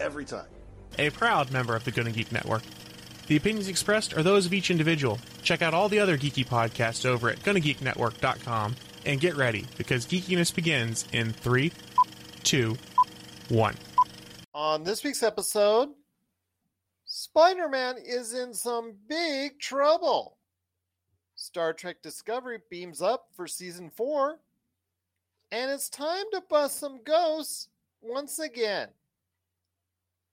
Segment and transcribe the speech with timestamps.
[0.00, 0.46] every time.
[0.98, 2.62] A proud member of the Gonna Geek Network.
[3.28, 5.18] The opinions expressed are those of each individual.
[5.42, 8.74] Check out all the other geeky podcasts over at GonnaGeekNetwork.com
[9.04, 11.72] and get ready because geekiness begins in three,
[12.42, 12.76] two,
[13.48, 13.74] one.
[14.54, 15.90] On this week's episode,
[17.04, 20.38] Spider Man is in some big trouble.
[21.36, 24.40] Star Trek Discovery beams up for season four,
[25.52, 27.68] and it's time to bust some ghosts
[28.00, 28.88] once again.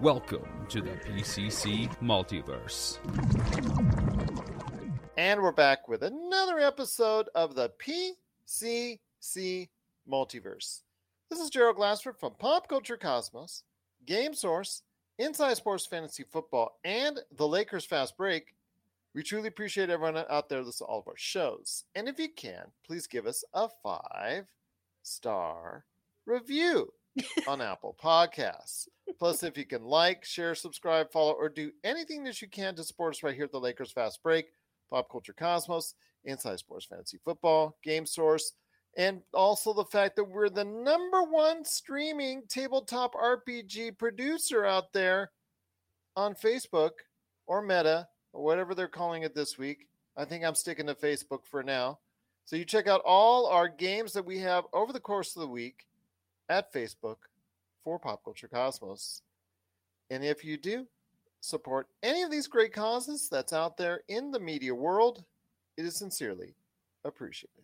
[0.00, 2.98] Welcome to the PCC Multiverse.
[5.16, 9.68] And we're back with another episode of the PCC
[10.06, 10.82] Multiverse.
[11.30, 13.62] This is Gerald Glassford from Pop Culture Cosmos,
[14.04, 14.82] Game Source,
[15.18, 18.54] Inside Sports Fantasy Football, and the Lakers Fast Break.
[19.14, 21.84] We truly appreciate everyone out there listening to all of our shows.
[21.94, 24.44] And if you can, please give us a five
[25.02, 25.86] star
[26.26, 26.92] review
[27.48, 28.88] on Apple Podcasts.
[29.18, 32.84] Plus, if you can like, share, subscribe, follow, or do anything that you can to
[32.84, 34.46] support us right here at the Lakers Fast Break,
[34.90, 38.52] Pop Culture Cosmos, Inside Sports Fantasy Football, Game Source,
[38.96, 45.30] and also the fact that we're the number one streaming tabletop RPG producer out there
[46.16, 46.92] on Facebook
[47.46, 49.88] or Meta or whatever they're calling it this week.
[50.16, 51.98] I think I'm sticking to Facebook for now.
[52.46, 55.48] So you check out all our games that we have over the course of the
[55.48, 55.86] week
[56.48, 57.16] at Facebook
[57.86, 59.22] for Pop Culture Cosmos.
[60.10, 60.88] And if you do
[61.40, 65.22] support any of these great causes that's out there in the media world,
[65.76, 66.56] it is sincerely
[67.04, 67.62] appreciated.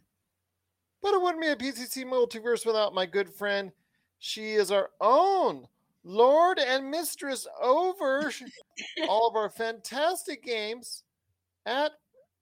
[1.02, 3.72] But it wouldn't be a PCC multiverse without my good friend.
[4.20, 5.66] She is our own
[6.04, 8.30] Lord and Mistress over
[9.08, 11.02] all of our fantastic games
[11.66, 11.90] at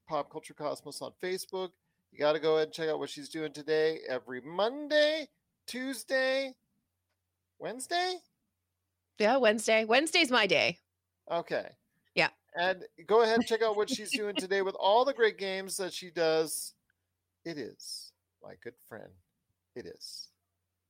[0.07, 1.71] Pop Culture Cosmos on Facebook.
[2.13, 5.29] You got to go ahead and check out what she's doing today every Monday,
[5.67, 6.55] Tuesday,
[7.61, 8.15] Wednesday?
[9.19, 9.85] Yeah, Wednesday.
[9.85, 10.79] Wednesday's my day.
[11.31, 11.69] Okay.
[12.15, 12.29] Yeah.
[12.57, 15.77] And go ahead and check out what she's doing today with all the great games
[15.77, 16.75] that she does.
[17.45, 18.13] It is
[18.43, 19.11] my good friend.
[19.77, 20.29] It is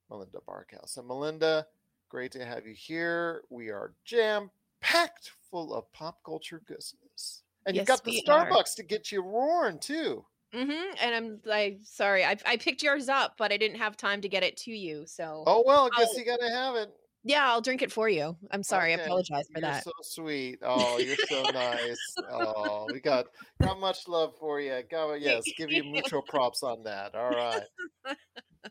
[0.09, 0.97] Melinda Barkhouse.
[0.97, 1.67] And Melinda,
[2.09, 3.43] great to have you here.
[3.51, 7.43] We are jam packed full of pop culture goodness.
[7.67, 8.77] And Yes, you got the Starbucks are.
[8.77, 10.25] to get you roaring too.
[10.55, 10.95] Mm-hmm.
[11.01, 14.29] And I'm like, sorry, I, I picked yours up, but I didn't have time to
[14.29, 15.05] get it to you.
[15.07, 16.91] So Oh well, I guess you gotta have it.
[17.23, 18.37] yeah, I'll drink it for you.
[18.51, 18.93] I'm sorry.
[18.93, 19.03] Okay.
[19.03, 19.85] I apologize for You're that.
[19.85, 20.59] so sweet.
[20.65, 22.15] Oh, you're so nice.
[22.31, 23.27] Oh, we got
[23.63, 24.83] got much love for you.
[24.91, 27.15] Got yes, give you mutual props on that.
[27.15, 27.65] All right.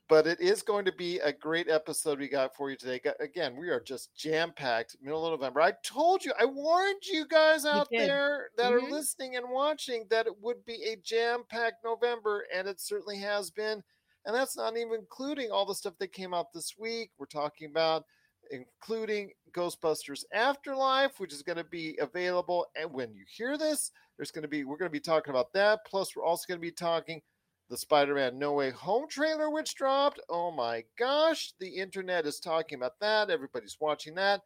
[0.07, 3.01] But it is going to be a great episode we got for you today.
[3.19, 5.61] Again, we are just jam packed middle of November.
[5.61, 8.07] I told you, I warned you guys out did.
[8.07, 8.91] there that are Mhm.
[8.91, 13.49] listening and watching that it would be a jam packed November, and it certainly has
[13.49, 13.83] been.
[14.25, 17.11] And that's not even including all the stuff that came out this week.
[17.17, 18.05] We're talking about
[18.51, 22.67] including Ghostbusters Afterlife, which is going to be available.
[22.75, 25.51] And when you hear this, there's going to be, we're going to be talking about
[25.53, 25.85] that.
[25.85, 27.21] Plus, we're also going to be talking
[27.69, 30.19] the Spider Man No Way Home trailer, which dropped.
[30.29, 33.29] Oh my gosh, the internet is talking about that.
[33.29, 34.41] Everybody's watching that.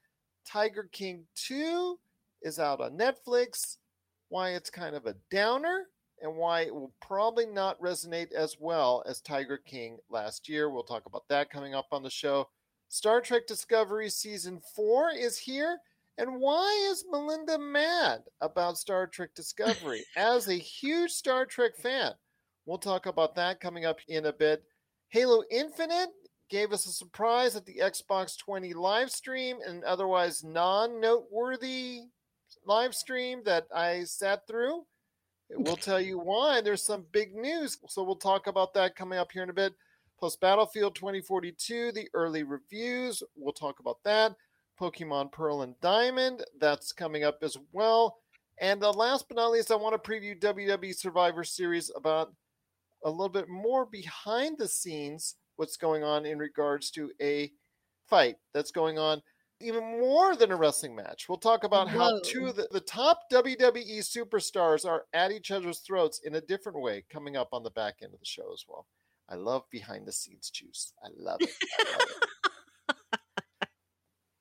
[0.45, 1.97] Tiger King 2
[2.42, 3.77] is out on Netflix.
[4.30, 5.88] Why it's kind of a downer
[6.21, 10.69] and why it will probably not resonate as well as Tiger King last year.
[10.69, 12.50] We'll talk about that coming up on the show.
[12.89, 15.80] Star Trek Discovery Season 4 is here.
[16.18, 20.03] And why is Melinda mad about Star Trek Discovery?
[20.15, 22.12] As a huge Star Trek fan,
[22.65, 24.63] we'll talk about that coming up in a bit.
[25.10, 26.10] Halo Infinite
[26.50, 32.01] gave us a surprise at the Xbox 20 live stream, an otherwise non noteworthy
[32.65, 34.86] live stream that I sat through.
[35.50, 36.62] We'll tell you why.
[36.62, 37.77] There's some big news.
[37.88, 39.74] So we'll talk about that coming up here in a bit.
[40.19, 43.21] Plus, Battlefield 2042, the early reviews.
[43.36, 44.36] We'll talk about that.
[44.80, 46.44] Pokemon Pearl and Diamond.
[46.60, 48.18] That's coming up as well.
[48.60, 52.33] And uh, last but not least, I want to preview WWE Survivor Series about
[53.05, 57.51] a little bit more behind the scenes what's going on in regards to a
[58.09, 59.21] fight that's going on
[59.59, 61.29] even more than a wrestling match.
[61.29, 65.79] We'll talk about how two of the, the top WWE superstars are at each other's
[65.79, 68.65] throats in a different way coming up on the back end of the show as
[68.67, 68.88] well.
[69.29, 70.94] I love behind the scenes juice.
[71.03, 71.51] I love it.
[71.79, 72.27] I love it.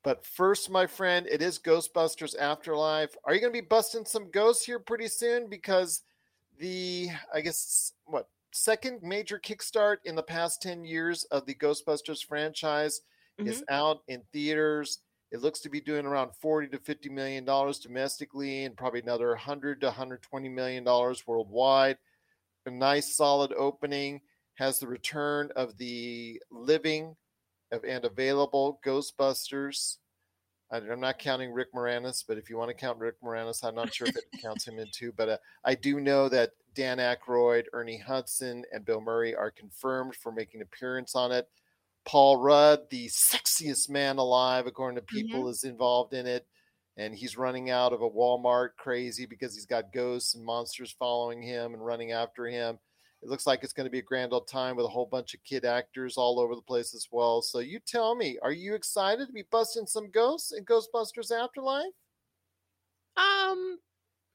[0.03, 3.15] But first, my friend, it is Ghostbusters Afterlife.
[3.23, 5.47] Are you going to be busting some ghosts here pretty soon?
[5.49, 6.01] Because
[6.59, 12.23] the, I guess, what, second major kickstart in the past 10 years of the Ghostbusters
[12.23, 13.01] franchise
[13.39, 13.73] is mm-hmm.
[13.73, 14.99] out in theaters.
[15.31, 19.29] It looks to be doing around 40 to 50 million dollars domestically and probably another
[19.29, 21.97] 100 to 120 million dollars worldwide.
[22.67, 24.21] A nice solid opening
[24.55, 27.15] has the return of the living
[27.71, 29.97] of and available Ghostbusters.
[30.73, 33.93] I'm not counting Rick Moranis, but if you want to count Rick Moranis, I'm not
[33.93, 35.13] sure if it counts him in too.
[35.15, 40.15] But uh, I do know that Dan Aykroyd, Ernie Hudson, and Bill Murray are confirmed
[40.15, 41.47] for making an appearance on it.
[42.05, 46.47] Paul Rudd, the sexiest man alive, according to people, is involved in it.
[46.97, 51.41] And he's running out of a Walmart crazy because he's got ghosts and monsters following
[51.41, 52.79] him and running after him.
[53.23, 55.33] It looks like it's going to be a grand old time with a whole bunch
[55.33, 57.41] of kid actors all over the place as well.
[57.41, 61.93] So you tell me, are you excited to be busting some ghosts in Ghostbusters Afterlife?
[63.15, 63.79] Um,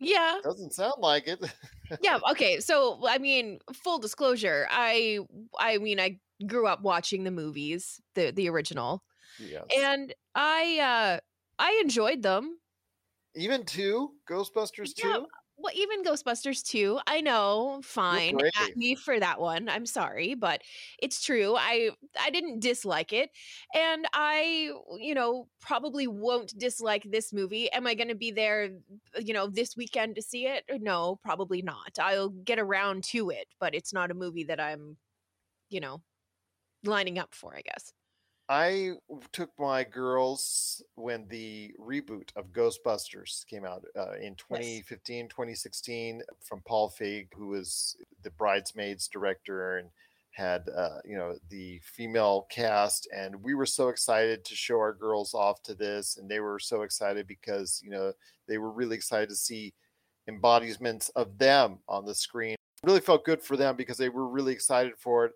[0.00, 1.38] yeah, Doesn't sound like it.
[2.00, 2.18] yeah.
[2.30, 5.18] Okay, so I mean, full disclosure, I,
[5.60, 9.02] I mean, I grew up watching the movies, the the original,
[9.38, 9.64] yes.
[9.76, 10.78] and I,
[11.18, 11.20] uh
[11.58, 12.58] I enjoyed them.
[13.34, 15.26] Even two Ghostbusters Yeah, two.
[15.60, 18.38] Well, even Ghostbusters 2, I know, fine.
[18.60, 19.68] At me for that one.
[19.68, 20.62] I'm sorry, but
[21.00, 21.56] it's true.
[21.56, 21.90] I
[22.20, 23.30] I didn't dislike it.
[23.74, 27.70] And I, you know, probably won't dislike this movie.
[27.72, 28.70] Am I going to be there,
[29.18, 30.64] you know, this weekend to see it?
[30.80, 31.98] No, probably not.
[32.00, 34.96] I'll get around to it, but it's not a movie that I'm,
[35.70, 36.02] you know,
[36.84, 37.92] lining up for, I guess.
[38.48, 38.92] I
[39.32, 46.62] took my girls when the reboot of Ghostbusters came out uh, in 2015, 2016 from
[46.66, 49.90] Paul Feig, who was the Bridesmaids director and
[50.30, 53.06] had, uh, you know, the female cast.
[53.14, 56.16] And we were so excited to show our girls off to this.
[56.16, 58.14] And they were so excited because, you know,
[58.46, 59.74] they were really excited to see
[60.26, 62.56] embodiments of them on the screen.
[62.82, 65.32] Really felt good for them because they were really excited for it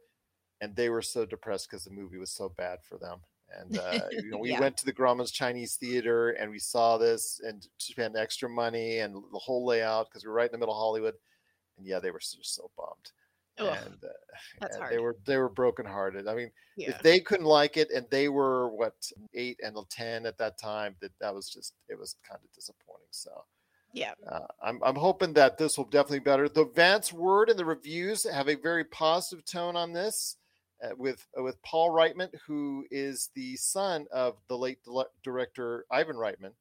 [0.62, 3.18] and they were so depressed because the movie was so bad for them.
[3.58, 4.60] And uh, you know, we Yeah.
[4.60, 9.14] went to the Grauman's Chinese Theater and we saw this and spent extra money and
[9.14, 11.14] the whole layout because we were right in the middle of Hollywood.
[11.76, 13.10] And yeah, they were just so bummed.
[13.58, 14.08] Ugh, and uh,
[14.60, 14.94] that's and hard.
[14.94, 16.26] they were they were brokenhearted.
[16.26, 16.90] I mean, yeah.
[16.90, 18.94] if they couldn't like it and they were what
[19.34, 23.08] eight and ten at that time, that that was just it was kind of disappointing.
[23.10, 23.44] So
[23.92, 24.12] yeah.
[24.30, 26.48] uh, I'm I'm hoping that this will definitely be better.
[26.48, 30.36] The Vance word and the reviews have a very positive tone on this,
[30.96, 34.80] with uh, with Paul Reitman, who is the son of the late
[35.22, 36.54] director Ivan Reitman,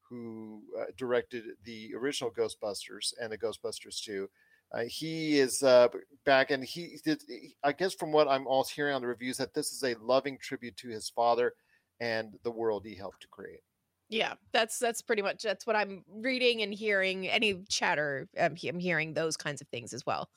[0.00, 4.30] who uh, directed the original Ghostbusters and the Ghostbusters 2.
[4.72, 5.88] Uh, he is uh,
[6.24, 7.22] back, and he did.
[7.62, 10.38] I guess from what I'm also hearing on the reviews, that this is a loving
[10.38, 11.54] tribute to his father
[12.00, 13.62] and the world he helped to create.
[14.10, 17.28] Yeah, that's that's pretty much that's what I'm reading and hearing.
[17.28, 20.30] Any chatter, um, he- I'm hearing those kinds of things as well.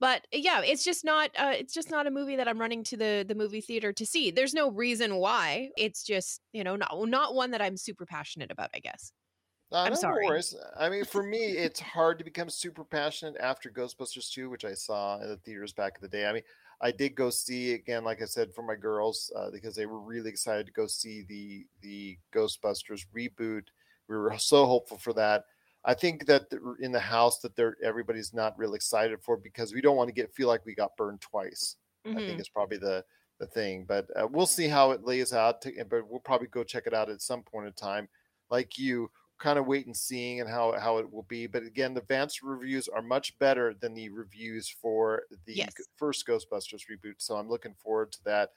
[0.00, 2.96] But yeah, it's just not uh, it's just not a movie that I'm running to
[2.96, 4.30] the the movie theater to see.
[4.30, 5.70] There's no reason why.
[5.76, 8.70] It's just you know not not one that I'm super passionate about.
[8.74, 9.12] I guess.
[9.72, 10.26] Uh, I'm no sorry.
[10.26, 10.54] worries.
[10.78, 14.74] I mean, for me, it's hard to become super passionate after Ghostbusters 2, which I
[14.74, 16.26] saw in the theaters back in the day.
[16.26, 16.42] I mean,
[16.80, 20.00] I did go see again, like I said, for my girls uh, because they were
[20.00, 23.64] really excited to go see the the Ghostbusters reboot.
[24.08, 25.44] We were so hopeful for that.
[25.84, 26.46] I think that
[26.80, 30.14] in the house that they're everybody's not real excited for because we don't want to
[30.14, 31.76] get feel like we got burned twice.
[32.16, 32.22] I Mhm.
[32.22, 33.04] think it's probably the
[33.40, 35.60] the thing, but uh, we'll see how it lays out.
[35.62, 38.08] To, but we'll probably go check it out at some point in time.
[38.48, 41.46] Like you, kind of wait and seeing and how how it will be.
[41.46, 45.88] But again, the Vance reviews are much better than the reviews for the Yes.
[45.96, 47.16] first Ghostbusters reboot.
[47.18, 48.50] So I'm looking forward to that.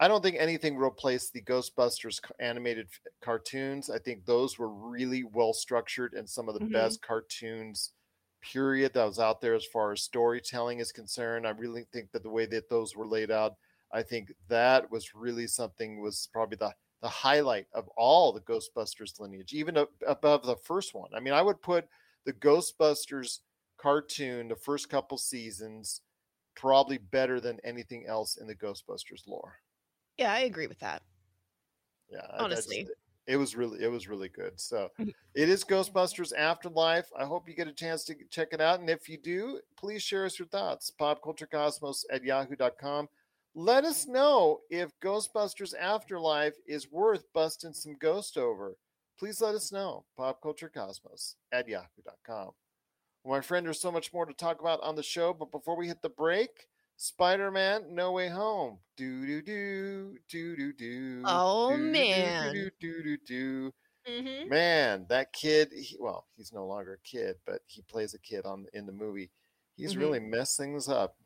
[0.00, 3.88] I don't think anything replaced the Ghostbusters animated f- cartoons.
[3.88, 6.96] I think those were really well structured and some of the Mhm.
[7.00, 7.92] best cartoons
[8.42, 11.46] period that was out there as far as storytelling is concerned.
[11.46, 13.56] I really think that the way that those were laid out,
[13.92, 19.20] I think that was really something was probably the the highlight of all the Ghostbusters
[19.20, 21.12] lineage, even above the first one.
[21.14, 21.86] I mean, I would put
[22.24, 23.40] the Ghostbusters
[23.76, 26.00] cartoon, the first couple seasons,
[26.54, 29.60] probably better than anything else in the Ghostbusters lore.
[30.18, 31.02] Yeah, I agree with that.
[32.08, 32.88] Yeah, I just- Honestly.
[33.26, 34.60] It was really it was really good.
[34.60, 35.14] So Mhm.
[35.34, 37.10] it is Ghostbusters Afterlife.
[37.16, 38.80] I hope you get a chance to check it out.
[38.80, 40.90] And if you do, please share us your thoughts.
[40.90, 43.08] Popculturecosmos at yahoo.com.
[43.54, 48.76] Let us know if Ghostbusters Afterlife is worth busting some ghost over.
[49.16, 50.04] Please let us know.
[50.18, 52.54] Popculturecosmos at yahoo.com.
[53.22, 55.76] Well, my friend, there's so much more to talk about on the show, but before
[55.76, 58.78] we hit the break, Spider-Man No Way Home.
[58.96, 61.22] Do do do do do do.
[61.24, 62.52] Oh, man.
[62.54, 63.72] Do do do do.
[64.08, 64.48] Mm-hmm.
[64.48, 65.70] Man, that kid.
[65.74, 68.92] He, well, he's no longer a kid, but he plays a kid on in the
[68.92, 69.30] movie.
[69.76, 69.98] He's Mhm.
[69.98, 71.16] really messed things up.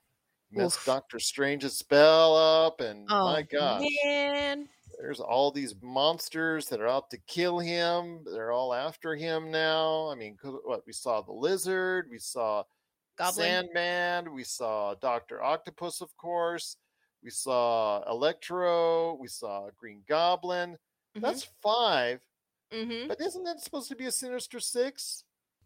[0.50, 0.84] Messed Oof.
[0.86, 4.68] Doctor Strange's spell up, and Oh my gosh, man.
[4.98, 8.24] there's all these monsters that are out to kill him.
[8.24, 10.08] They're all after him now.
[10.08, 12.62] I mean, what we saw the lizard, we saw
[13.18, 13.46] Goblin.
[13.46, 16.76] Sandman, we saw Doctor Octopus, of course.
[17.22, 20.78] We saw Electro, we saw Green Goblin.
[21.16, 21.20] Mhm.
[21.22, 22.20] That's five,
[22.72, 23.08] Mm-hmm.
[23.08, 25.24] but isn't that supposed to be a Sinister Six?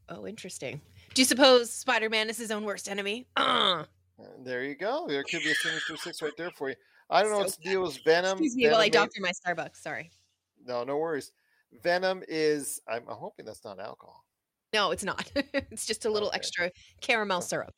[0.08, 0.80] Oh, interesting.
[1.14, 3.26] Do you suppose Spider-Man is his own worst enemy?
[3.36, 3.84] Uh,
[4.44, 5.06] There you go.
[5.08, 6.76] There could be a Sinister Six right there for you.
[7.10, 8.32] I don't know So what's the deal with Venom.
[8.32, 9.76] excuse me while I Venom doctor my Starbucks.
[9.78, 10.10] Sorry.
[10.64, 11.32] No, no worries.
[11.82, 12.80] Venom is.
[12.86, 14.24] I'm hoping that's not alcohol.
[14.72, 15.30] No, it's not.
[15.36, 16.36] it's just a little Okay.
[16.36, 17.74] extra caramel syrup.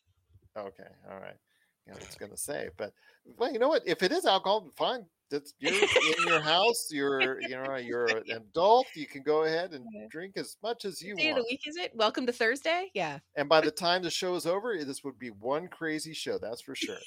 [0.57, 1.37] Okay, all right.
[1.87, 2.93] Yeah, I was gonna say, but
[3.37, 3.83] well, you know what?
[3.87, 5.05] If it is alcohol, fine.
[5.31, 6.89] That's you're in your house.
[6.91, 8.87] You're you know you're an adult.
[8.95, 11.77] You can go ahead and drink as much as you Day of the week is
[11.77, 11.91] it?
[11.95, 12.91] Welcome to Thursday.
[12.95, 13.19] Yeah.
[13.35, 16.39] And by the time the show is over, this would be one crazy show.
[16.39, 16.99] That's for sure.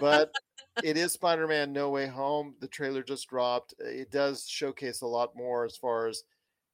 [0.00, 0.32] But
[0.82, 2.54] it is Spider-Man: No Way Home.
[2.60, 3.74] The trailer just dropped.
[3.80, 6.22] It does showcase a lot more as far as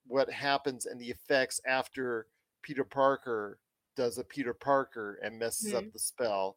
[0.06, 2.26] what happens and the effects after
[2.62, 3.58] Peter Parker
[3.96, 5.90] does a Peter Parker and messes up mm-hmm.
[5.92, 6.56] the spell.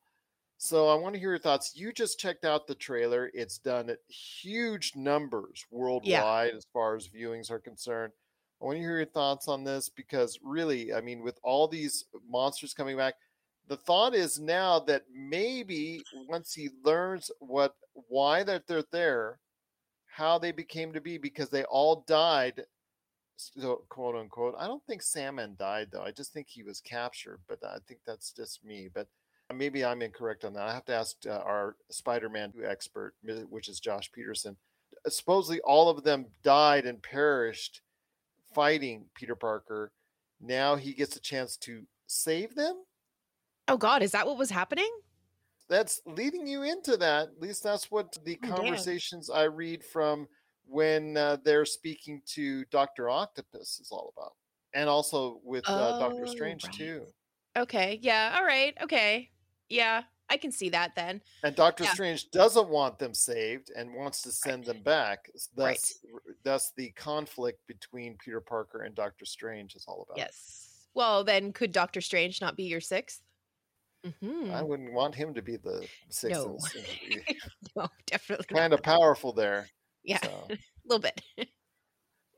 [0.57, 1.73] So I want to hear your thoughts.
[1.75, 3.29] You just checked out the trailer.
[3.33, 8.13] It's done at huge numbers worldwide as far as viewings are concerned.
[8.61, 12.05] I want to hear your thoughts on this because really, I mean, with all these
[12.29, 13.15] monsters coming back,
[13.67, 19.39] the thought is now that maybe once he learns what why that they're there,
[20.07, 22.63] how they became to be, because they all died,
[23.37, 24.55] so quote unquote.
[24.57, 26.01] I don't think Sandman died though.
[26.03, 28.89] I just think he was captured, but I think that's just me.
[28.93, 29.07] But
[29.53, 30.67] maybe I'm incorrect on that.
[30.67, 33.13] I have to ask uh, our Spider-Man expert,
[33.49, 34.57] which is Josh Peterson.
[35.07, 37.81] Supposedly, all of them died and perished
[38.53, 39.91] fighting Peter Parker.
[40.41, 42.83] Now he gets a chance to save them.
[43.67, 44.89] Oh God, is that what was happening?
[45.67, 47.29] That's leading you into that.
[47.29, 48.55] At least that's what the Oh, damn.
[48.55, 50.27] conversations I read from
[50.67, 54.33] when uh, they're speaking to Doctor Octopus is all about,
[54.73, 56.73] and also with uh, Doctor Oh, Strange right.
[56.73, 57.05] too.
[57.57, 57.99] Okay.
[58.01, 58.35] Yeah.
[58.37, 58.75] All right.
[58.81, 59.29] Okay.
[59.69, 61.21] Yeah, I can see that then.
[61.43, 61.93] And Doctor Yeah.
[61.93, 65.29] Strange doesn't want them saved and wants to send them back.
[65.55, 66.35] Thus, Right.
[66.43, 70.17] thus the conflict between Peter Parker and Doctor Strange is all about.
[70.17, 70.87] Yes.
[70.93, 73.21] Well, then could Doctor Strange not be your 6th
[74.05, 74.51] Mm-hmm.
[74.51, 76.39] I wouldn't want him to be the sixth.
[76.45, 76.59] No.
[77.75, 78.55] no, definitely.
[78.55, 79.67] kind of powerful there.
[80.05, 80.47] Yeah, So.
[80.49, 81.21] a little bit.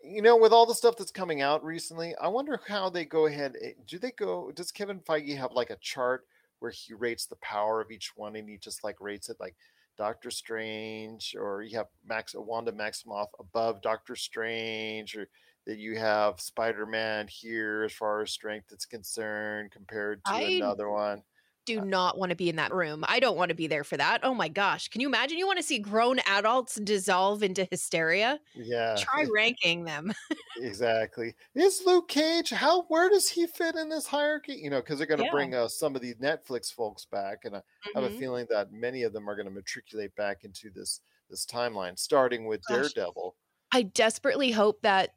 [0.03, 3.25] you know, with all the stuff that's coming out recently, I wonder how they go
[3.25, 3.55] ahead.
[3.61, 4.51] eh, Do they go?
[4.51, 6.25] Does Kevin Feige have like a chart
[6.59, 9.55] where he rates the power of each one, and he just like rates it like
[9.97, 15.27] Doctor Strange, or you have Max Wanda Maximoff above Doctor Strange, or
[15.65, 20.41] that you have Spider Man here as far as strength is concerned compared to I
[20.41, 21.23] another one.
[21.67, 23.03] Do not want to be in that room.
[23.09, 24.21] I don't want to be there for that.
[24.23, 24.87] Oh my gosh.
[24.87, 25.37] Can you imagine?
[25.37, 28.39] You want to see grown adults dissolve into hysteria?
[28.55, 30.13] Yeah, Try ranking them.
[30.61, 31.35] exactly.
[31.55, 32.51] Is Luke Cage?
[32.51, 32.83] How?
[32.83, 34.53] Where does he fit in this hierarchy?
[34.53, 35.31] You know, because they're going to Yeah.
[35.31, 37.61] bring uh, some of these Netflix folks back, and I
[37.93, 38.17] have a Mhm.
[38.17, 42.45] feeling that many of them are going to matriculate back into this this timeline, starting
[42.45, 42.93] with Gosh.
[42.93, 43.35] Daredevil.
[43.73, 45.15] I desperately hope that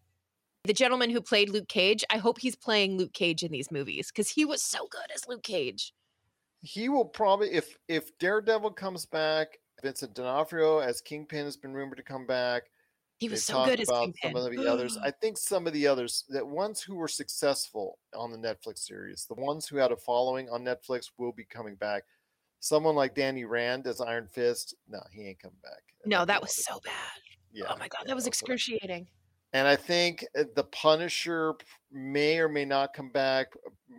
[0.65, 4.09] the gentleman who played Luke Cage, I hope he's playing Luke Cage in these movies
[4.11, 5.95] because he was so good as Luke Cage.
[6.63, 11.99] He will probably, if if Daredevil comes back, Vincent D'Onofrio as Kingpin has been rumored
[11.99, 12.65] to come back.
[13.19, 14.33] He was so good as Kingpin.
[14.33, 14.97] some of the others.
[14.97, 19.27] I think some of the others, that ones who were successful on the Netflix series,
[19.27, 22.05] the ones who had a following on Netflix will be coming back.
[22.61, 25.83] Someone like Danny Rand as Iron Fist, no, he ain't coming back.
[26.07, 26.95] no, that was so bad.
[27.53, 27.65] Yeah.
[27.69, 29.07] oh my god, yeah, that was excruciating.
[29.53, 31.55] And I think uh, the Punisher
[31.91, 33.49] may or may not come back.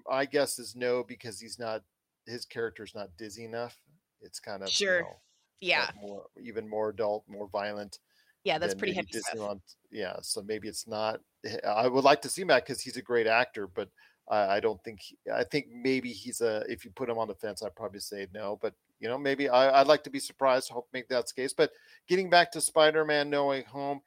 [0.10, 1.84] I guess is no because he's not.
[2.32, 3.78] His character's not Disney enough.
[4.22, 5.02] It's kind of you Sure.
[5.02, 5.20] know,
[5.60, 8.00] Yeah, more even more adult, more violent.
[8.44, 9.60] yeah, that's pretty heavy stuff.
[9.92, 11.22] Yeah, so maybe it's not.
[11.46, 13.90] eh, I would like to see back because he's a great actor, but
[14.28, 15.02] I, I don't think.
[15.02, 16.64] He, I think maybe he's a.
[16.68, 18.58] If you put him on the fence, I'd probably say no.
[18.62, 20.70] But you know, maybe I, I'd like to be surprised.
[20.70, 21.54] Hope make that's the case.
[21.54, 21.72] But
[22.08, 24.02] getting back to Spider-Man: No Way Home,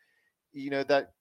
[0.52, 1.12] you know that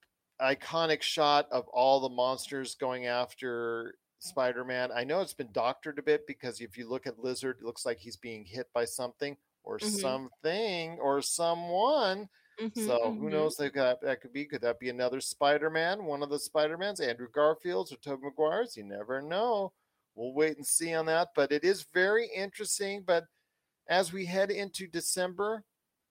[0.41, 4.91] iconic shot of all the monsters going after Spider-Man.
[4.91, 7.85] I know it's been doctored a bit because if you look at Lizard, it looks
[7.85, 10.01] like he's being hit by something or Mhm.
[10.01, 12.29] something or someone.
[12.59, 13.31] Mhm, So who mhm.
[13.31, 14.45] knows that that, that could be?
[14.45, 16.05] Could that be another Spider-Man?
[16.05, 18.77] One of the Spider-Mans, Andrew Garfield's or Tobey Maguire's?
[18.77, 19.73] You never know.
[20.15, 21.29] We'll wait and see on that.
[21.35, 23.03] But it is very interesting.
[23.03, 23.25] But
[23.87, 25.65] as we head into December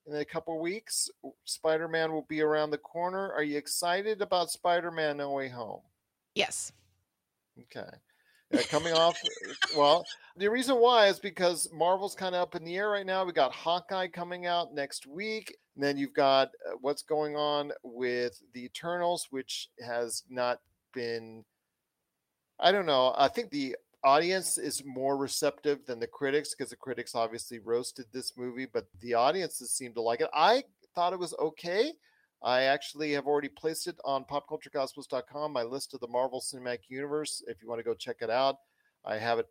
[0.07, 1.09] in a couple weeks,
[1.45, 3.33] Spider-Man will be around the corner.
[3.33, 5.83] Are you excited about Spider-Man No Way Home?
[6.35, 6.73] Yes.
[7.61, 7.89] Okay.
[8.55, 9.17] Uh, coming off,
[9.77, 10.05] well,
[10.37, 13.25] the reason why is because Marvel's kind of up in the air right now.
[13.25, 15.57] We got Hawkeye coming out next week.
[15.75, 20.61] And then you've got uh, what's going on with the Eternals, which has not
[20.93, 21.45] been,
[22.61, 23.15] I don't know.
[23.17, 28.07] I think the audience is more receptive than the critics because the critics obviously roasted
[28.13, 30.29] this movie, but the audiences seem to like it.
[30.35, 31.93] I thought it was okay.
[32.45, 37.43] I actually have already placed it on popculturecosmos.com, my list of the Marvel Cinematic Universe.
[37.47, 38.57] If you want to go check it out,
[39.05, 39.47] I have it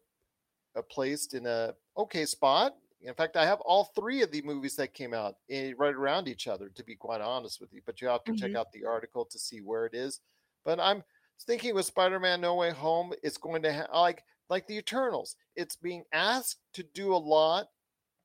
[0.76, 2.76] uh, placed in a okay spot.
[3.02, 6.28] In fact, I have all three of the movies that came out eh, right around
[6.28, 7.82] each other, to be quite honest with you.
[7.86, 8.58] But you have to check Mhm.
[8.58, 10.20] out the article to see where it is.
[10.64, 11.04] But I'm
[11.48, 15.38] thinking with Spider-Man No Way Home, it's going to ha- like like the Eternals.
[15.56, 17.72] It's being asked to do a lot.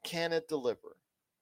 [0.03, 0.97] Can it deliver?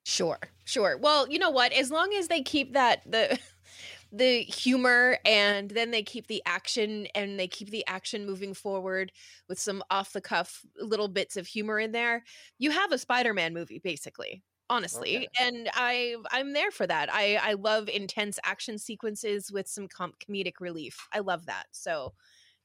[0.05, 0.99] Sure, sure.
[0.99, 1.73] Well, you know what?
[1.73, 3.39] As long as they keep that the
[4.13, 9.11] the humor and then they keep the action and they keep the action moving forward
[9.49, 12.23] with some off the cuff little bits of humor in there,
[12.59, 14.43] you have a Spider-Man movie basically.
[14.71, 15.29] Honestly, Okay.
[15.41, 17.13] and I I'm there for that.
[17.13, 21.07] I I love intense action sequences with some com- comedic relief.
[21.13, 21.67] I love that.
[21.73, 22.15] So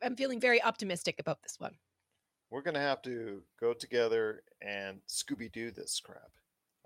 [0.02, 1.78] I'm feeling very optimistic about this one.
[2.50, 6.32] We're gonna have to go together and Scooby Doo this crap.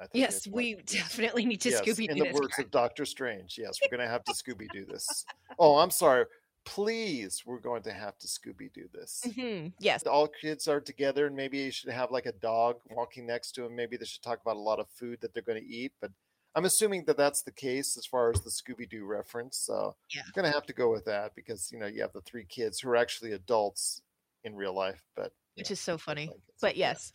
[0.04, 3.58] I think Yes, we definitely need to yes, Scooby in the words of Doctor Strange.
[3.58, 5.26] Yes, we're gonna have to Scooby do this.
[5.60, 6.26] Oh, I'm sorry.
[6.66, 9.22] Please, we're going to have to Scooby Doo this.
[9.28, 10.04] Mhm, Yes.
[10.08, 13.62] All kids are together, and maybe you should have like a dog walking next to
[13.62, 13.76] them.
[13.76, 15.92] Maybe they should talk about a lot of food that they're going to eat.
[16.02, 16.12] But
[16.56, 19.58] I'm assuming that that's the case as far as the Scooby Doo reference.
[19.58, 20.22] So Yeah.
[20.26, 22.46] I'm going to have to go with that because you know you have the three
[22.46, 24.02] kids who are actually adults
[24.44, 26.28] in real life, but Which is so funny.
[26.28, 27.14] like But yes.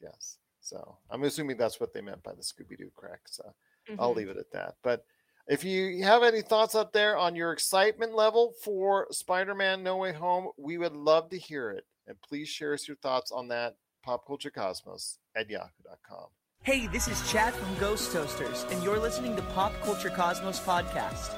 [0.00, 0.38] yes.
[0.66, 3.20] So I'm assuming that's what they meant by the Scooby Doo crack.
[3.26, 3.54] So.
[4.00, 4.16] I'll Mhm.
[4.16, 4.74] leave it at that.
[4.82, 5.04] But
[5.46, 10.12] if you have any thoughts out there on your excitement level for Spider-Man No Way
[10.12, 11.86] Home, we would love to hear it.
[12.08, 16.30] And please share us your thoughts on that popculturecosmos at yahoo.com.
[16.64, 21.30] Hey, this is Chad from Ghost Toasters, and you're listening to Pop Culture Cosmos Podcast.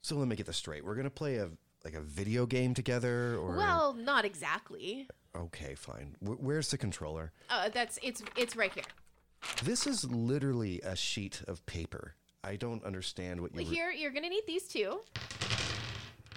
[0.00, 0.86] So let me get this straight.
[0.86, 1.50] We're gonna play a
[1.84, 5.08] like a video game together, or Well, not exactly.
[5.36, 6.16] Okay, fine.
[6.20, 7.32] Wh- where's the controller?
[7.50, 8.84] Uh, that's it's it's right here.
[9.64, 12.14] This is literally a sheet of paper.
[12.42, 15.00] I don't understand what you were- Here, you're gonna need these two.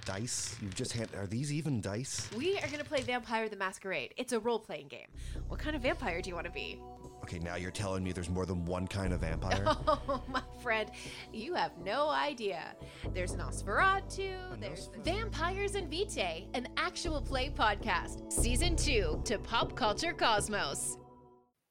[0.06, 0.56] dice.
[0.62, 1.10] You've just hand.
[1.16, 2.28] Are these even dice?
[2.36, 4.14] We are gonna play Vampire the Masquerade.
[4.18, 5.08] It's a role-playing game.
[5.50, 6.80] What kind of vampire do you want to be?
[7.30, 9.64] Okay, now you're telling me there's more than one kind of vampire.
[9.88, 10.90] Oh, my friend,
[11.32, 12.76] you have no idea.
[13.14, 19.76] There's an Nosferatu, there's Vampires and Vitae, an actual play podcast, season two to Pop
[19.76, 20.98] Culture Cosmos.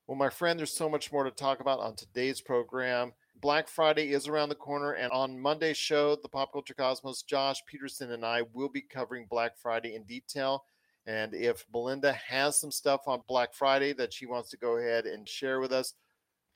[0.07, 3.13] Well, my friend, there's so much more to talk about on today's program.
[3.41, 7.65] Black Friday is around the corner, and on Monday's show, the Pop Culture Cosmos, Josh
[7.67, 10.63] Peterson and I will be covering Black Friday in detail.
[11.09, 15.07] And if Belinda has some stuff on Black Friday that she wants to go ahead
[15.07, 15.95] and share with us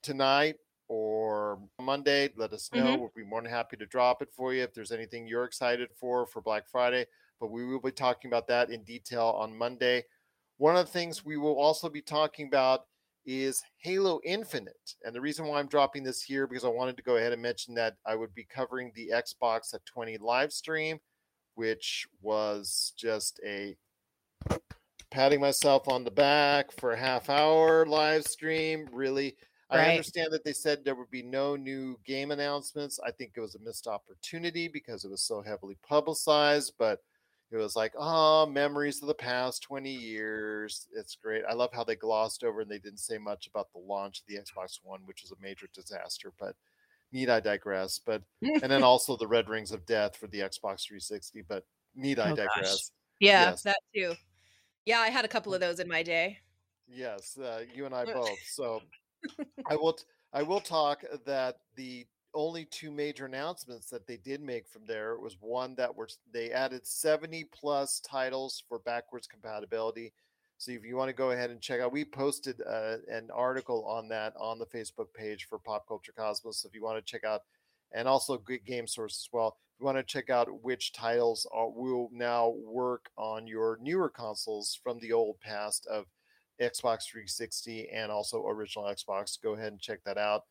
[0.03, 2.85] tonight or Monday, let us know.
[2.85, 2.99] Mhm.
[2.99, 5.89] We'll be more than happy to drop it for you if there's anything you're excited
[5.95, 7.07] for for Black Friday.
[7.39, 10.05] But we will be talking about that in detail on Monday.
[10.57, 12.87] One of the things we will also be talking about
[13.25, 14.95] is Halo Infinite.
[15.03, 17.41] And the reason why I'm dropping this here because I wanted to go ahead and
[17.41, 21.01] mention that I would be covering the Xbox at 20 live stream,
[21.55, 23.75] which was just a
[25.13, 28.89] patting myself on the back for a half hour live stream.
[28.91, 29.37] Really,
[29.69, 32.99] I understand that they said there would be no new game announcements.
[32.99, 36.99] I think it was a missed opportunity because it was so heavily publicized, but
[37.51, 40.87] it was like, oh, memories of the past 20 years.
[40.95, 41.43] It's great.
[41.47, 44.25] I love how they glossed over and they didn't say much about the launch of
[44.27, 46.55] the Xbox One, which was a major disaster, but
[47.11, 47.99] need I digress.
[47.99, 52.17] But and then also the Red Rings of Death for the Xbox 360, but need
[52.17, 52.47] I Oh, gosh.
[52.47, 52.91] digress?
[53.19, 53.61] Yeah, Yes.
[53.61, 54.15] that too.
[54.85, 56.39] Yeah, I had a couple of those in my day.
[56.87, 58.39] Yes, uh, you and I both.
[58.45, 58.81] So
[59.69, 64.41] I will t- I will talk that the only two major announcements that they did
[64.41, 70.13] make from there was one that was they added 70 plus titles for backwards compatibility.
[70.57, 73.85] So if you want to go ahead and check out, we posted uh, an article
[73.85, 76.61] on that on the Facebook page for Pop Culture Cosmos.
[76.61, 77.41] So if you want to check out
[77.93, 79.57] and also good game source as well.
[79.83, 84.79] You want to check out which titles are, will now work on your newer consoles
[84.81, 86.05] from the old past of
[86.61, 90.43] Xbox 360 and also original Xbox, go ahead and check that out.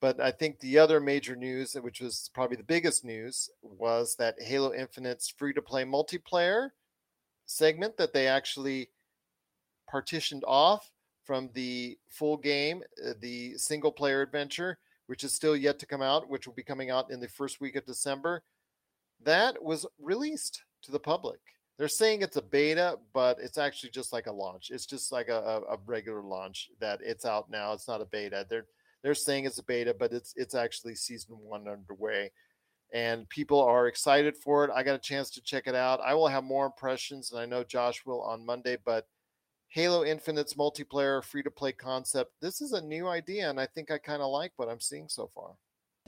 [0.00, 4.42] But I think the other major news, which was probably the biggest news, was that
[4.42, 6.70] Halo Infinite's free to play multiplayer
[7.46, 8.88] segment that they actually
[9.86, 10.90] partitioned off
[11.24, 16.02] from the full game, uh, the single player adventure, which is still yet to come
[16.02, 18.42] out, which will be coming out in the first week of December.
[19.24, 21.40] That was released to the public.
[21.78, 24.70] They're saying it's a beta, but it's actually just like a launch.
[24.70, 27.72] It's just like a, a regular launch that it's out now.
[27.72, 28.46] It's not a beta.
[28.48, 28.66] They're
[29.02, 32.30] they're saying it's a beta, but it's it's actually season one underway
[32.92, 34.70] and people are excited for it.
[34.74, 36.00] I got a chance to check it out.
[36.04, 38.76] I will have more impressions, and I know Josh will on Monday.
[38.84, 39.06] But
[39.68, 43.90] Halo Infinite's multiplayer free to play concept, this is a new idea, and I think
[43.90, 45.52] I kind of like what I'm seeing so far.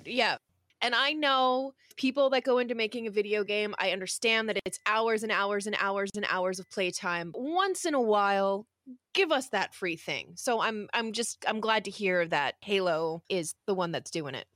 [0.05, 0.37] Yeah.
[0.83, 4.81] And I know people that go into making a video game, I understand that it's
[4.85, 7.33] hours and hours and hours and hours of playtime.
[7.35, 8.67] Once in a while,
[9.15, 10.33] give us that free thing.
[10.35, 14.35] So I'm I'm just I'm glad to hear that Halo is the one that's doing
[14.35, 14.47] it.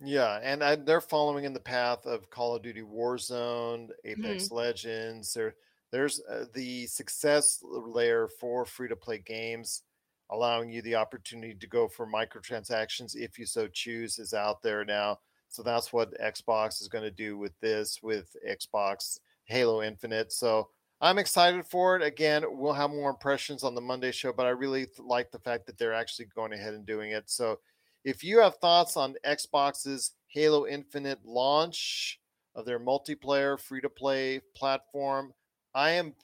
[0.00, 4.54] Yeah, and I, they're following in the path of Call of Duty Warzone, Apex Mm-hmm.
[4.54, 5.34] Legends.
[5.34, 5.56] There,
[5.90, 9.82] there's uh, the success layer for free to play games,
[10.30, 14.84] allowing you the opportunity to go for microtransactions if you so choose, is out there
[14.84, 15.18] now.
[15.48, 20.32] So that's what Xbox is going to do with this, with Xbox Halo Infinite.
[20.32, 20.68] So
[21.00, 22.02] I'm excited for it.
[22.02, 25.38] Again, we'll have more impressions on the Monday show, but I really th- like the
[25.38, 27.30] fact that they're actually going ahead and doing it.
[27.30, 27.58] So
[28.04, 32.20] if you have thoughts on Xbox's Halo Infinite launch
[32.54, 35.32] of their multiplayer free to play platform,
[35.74, 36.14] I am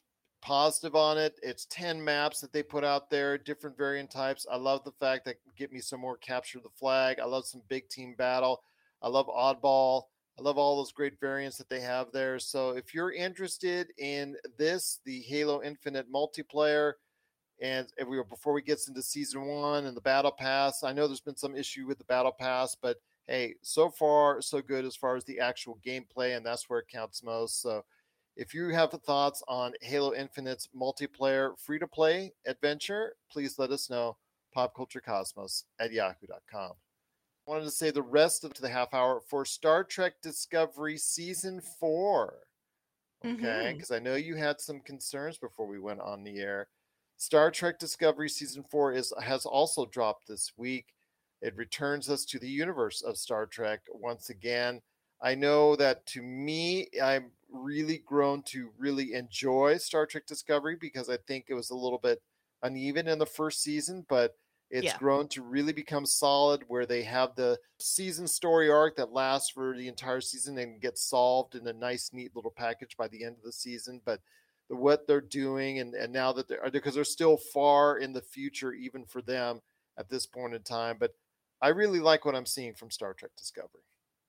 [0.42, 1.38] positive on it.
[1.42, 4.46] It's 10 maps that they put out there, different variant types.
[4.50, 7.18] I love the fact that get me some more capture the flag.
[7.20, 8.62] I love some big team battle.
[9.04, 10.04] I love oddball.
[10.38, 12.38] I love all those great variants that they have there.
[12.38, 16.94] So if you're interested in this, the Halo Infinite multiplayer,
[17.60, 21.06] and if we before we gets into season one and the battle pass, I know
[21.06, 22.96] there's been some issue with the battle pass, but
[23.28, 26.88] hey, so far so good as far as the actual gameplay, and that's where it
[26.88, 27.62] counts most.
[27.62, 27.84] So
[28.36, 33.88] if you have thoughts on Halo Infinite's multiplayer free to play adventure, please let us
[33.88, 34.16] know.
[34.56, 36.72] Popculturecosmos at yahoo.com.
[37.46, 42.34] Wanted to say the rest of the half hour for Star Trek Discovery Season 4.
[43.24, 43.74] Okay, mm-hmm.
[43.74, 46.68] because I know you had some concerns before we went on the air.
[47.16, 50.94] Star Trek Discovery Season 4 is has also dropped this week.
[51.42, 54.80] It returns us to the universe of Star Trek once again.
[55.22, 61.08] I know that to me, I'm really grown to really enjoy Star Trek Discovery because
[61.08, 62.22] I think it was a little bit
[62.62, 64.36] uneven in the first season, but
[64.70, 64.98] it's Yeah.
[64.98, 69.76] grown to really become solid where they have the season story arc that lasts for
[69.76, 73.36] the entire season and gets solved in a nice, neat little package by the end
[73.36, 74.00] of the season.
[74.04, 74.20] But
[74.68, 78.12] the, what they're doing, and, and now that they're uh, because they're still far in
[78.12, 79.60] the future, even for them
[79.98, 80.96] at this point in time.
[80.98, 81.14] But
[81.60, 83.82] I really like what I'm seeing from Star Trek Discovery.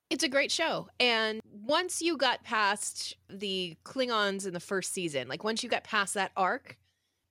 [0.09, 0.89] It's a great show.
[0.99, 5.83] And once you got past the Klingons in the first season, like once you got
[5.83, 6.77] past that arc,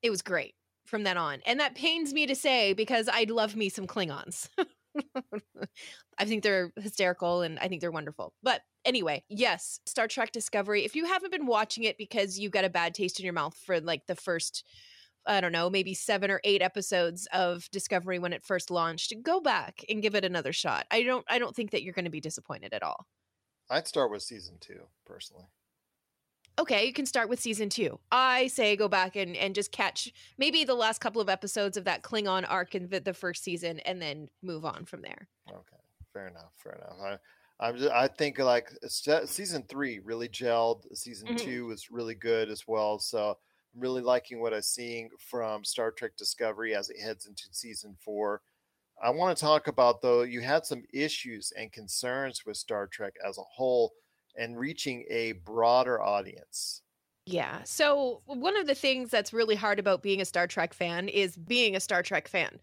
[0.02, 1.40] it was great from then on.
[1.46, 4.48] And that pains me to say because I'd love me some Klingons.
[6.18, 8.32] I think they're hysterical and I think they're wonderful.
[8.42, 10.84] But anyway, yes, Star Trek Discovery.
[10.84, 13.56] If you haven't been watching it because you got a bad taste in your mouth
[13.66, 14.64] for like the first
[15.26, 19.14] I don't know, maybe seven or eight episodes of Discovery when it first launched.
[19.22, 20.86] Go back and give it another shot.
[20.90, 23.06] I don't I don't think that you're going to be disappointed at all.
[23.70, 25.46] I'd start with season two personally.
[26.58, 27.98] Okay, you can start with season two.
[28.12, 31.84] I say go back and, and just catch maybe the last couple of episodes of
[31.84, 35.28] that Klingon arc in the, the first season and then move on from there.
[35.50, 35.76] Okay,
[36.12, 36.52] fair enough.
[36.56, 37.18] Fair enough.
[37.60, 40.84] I, I'm just, I think like season three really gelled.
[40.96, 41.38] Season Mhm.
[41.38, 43.00] two was really good as well.
[43.00, 43.30] So
[43.74, 47.96] I'm really liking what I'm seeing from Star Trek Discovery as it heads into season
[47.98, 48.42] four.
[49.02, 53.14] I want to talk about though you had some issues and concerns with Star Trek
[53.26, 53.92] as a whole
[54.36, 56.82] and reaching a broader audience.
[57.26, 57.62] Yeah.
[57.64, 61.36] So, one of the things that's really hard about being a Star Trek fan is
[61.36, 62.60] being a Star Trek fan.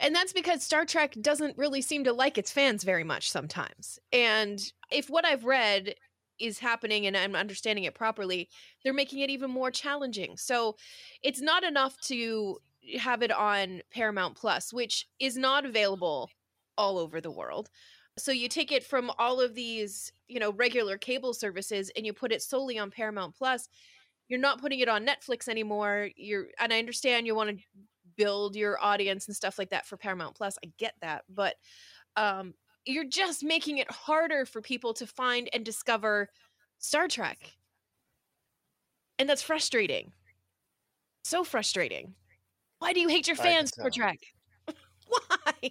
[0.00, 3.98] And that's because Star Trek doesn't really seem to like its fans very much sometimes.
[4.12, 5.94] And if what I've read
[6.38, 8.48] is happening and I'm understanding it properly,
[8.82, 10.38] they're making it even more challenging.
[10.38, 10.76] So,
[11.22, 12.58] it's not enough to
[12.98, 16.30] have it on Paramount Plus, which is not available
[16.78, 17.68] all over the world.
[18.18, 22.12] So you take it from all of these, you know, regular cable services and you
[22.12, 23.68] put it solely on Paramount Plus.
[24.28, 26.08] You're not putting it on Netflix anymore.
[26.16, 27.64] You're and I understand you want to
[28.16, 30.58] build your audience and stuff like that for Paramount Plus.
[30.64, 31.54] I get that, but
[32.16, 32.54] um
[32.86, 36.30] you're just making it harder for people to find and discover
[36.78, 37.38] Star Trek.
[39.18, 40.12] And that's frustrating.
[41.24, 42.14] So frustrating.
[42.78, 43.90] Why do you hate your fans, Star.
[43.90, 44.20] Trek?
[45.08, 45.70] Why?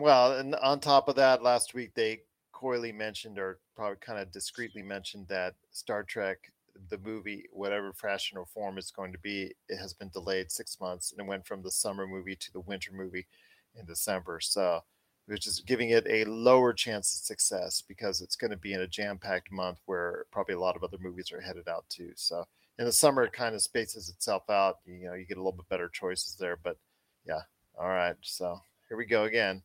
[0.00, 4.32] Well, and on top of that, last week they coyly mentioned, or probably kind of
[4.32, 6.50] discreetly mentioned, that Star Trek,
[6.88, 10.80] the movie, whatever fashion or form it's going to be, it has been delayed six
[10.80, 13.26] months and it went from the summer movie to the winter movie
[13.78, 14.40] in December.
[14.40, 14.82] So,
[15.26, 18.80] which is giving it a lower chance of success because it's going to be in
[18.80, 22.12] a jam packed month where probably a lot of other movies are headed out too.
[22.16, 22.46] So,
[22.78, 24.78] in the summer, it kind of spaces itself out.
[24.84, 26.58] You know, you get a little bit better choices there.
[26.62, 26.76] But
[27.26, 27.42] yeah,
[27.78, 28.16] all right.
[28.22, 29.62] So, here we go again.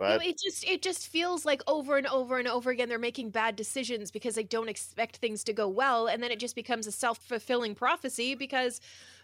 [0.00, 3.30] But it just it just feels like over and over and over again they're making
[3.30, 6.86] bad decisions because they don't expect things to go well and then it just becomes
[6.86, 8.80] a self-fulfilling prophecy because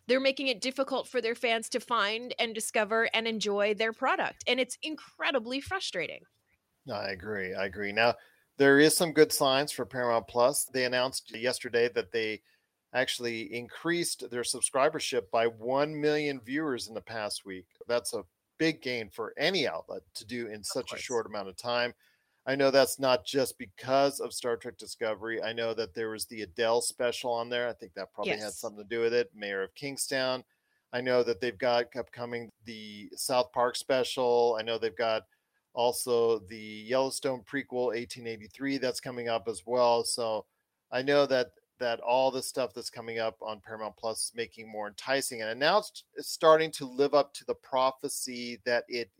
[0.07, 4.45] they're making it difficult for their fans to find and discover and enjoy their product
[4.47, 6.21] and it's incredibly frustrating.
[6.93, 7.55] I agree.
[7.55, 7.93] I agree.
[7.93, 8.15] Now,
[8.59, 10.67] there is some good signs for Paramount Plus.
[10.67, 12.43] They announced yesterday that they
[12.95, 17.67] actually increased their subscribership by 1 million viewers in the past week.
[17.89, 18.25] That's a
[18.59, 21.95] big gain for any outlet to do in such a short amount of time.
[22.47, 25.42] I know that's not just because of Star Trek Discovery.
[25.42, 27.69] I know that there was the Adele special on there.
[27.69, 29.31] I think that probably had something to do with it.
[29.35, 30.45] Mayor of Kingstown.
[30.92, 34.57] I know that they've got upcoming the South Park special.
[34.59, 35.25] I know they've got
[35.75, 40.05] also the Yellowstone prequel 1883 that's coming up as well.
[40.05, 40.47] So
[40.92, 44.71] I know that that all the stuff that's coming up on Paramount Plus is making
[44.71, 49.11] more enticing and now it's starting to live up to the prophecy that it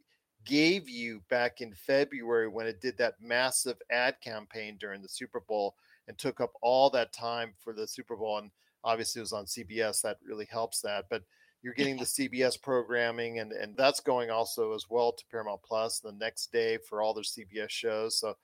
[0.45, 5.41] gave you back in February when it did that massive ad campaign during the Super
[5.41, 5.75] Bowl
[6.07, 8.51] and took up all that time for the Super Bowl and
[8.85, 11.23] obviously it was on CBS that really helps that but
[11.63, 15.99] you're getting the CBS programming and and that's going also as well to Paramount Plus
[15.99, 18.35] the next day for all their CBS shows so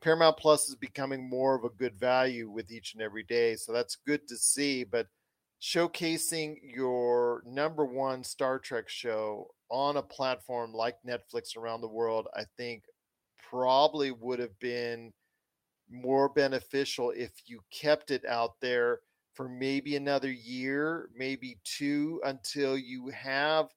[0.00, 3.72] Paramount Plus is becoming more of a good value with each and every day so
[3.72, 5.06] that's good to see but
[5.60, 12.28] showcasing your number one Star Trek show on a platform like Netflix around the world
[12.34, 12.84] I think
[13.50, 15.12] probably would have been
[15.90, 19.00] more beneficial if you kept it out there
[19.34, 23.68] for maybe another year, maybe two, until you have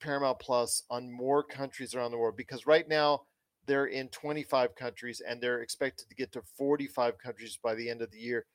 [0.00, 2.36] Paramount Plus on more countries around the world.
[2.36, 3.22] Because right now
[3.66, 8.02] they're in 25 countries and they're expected to get to 45 countries by the end
[8.02, 8.46] of the year.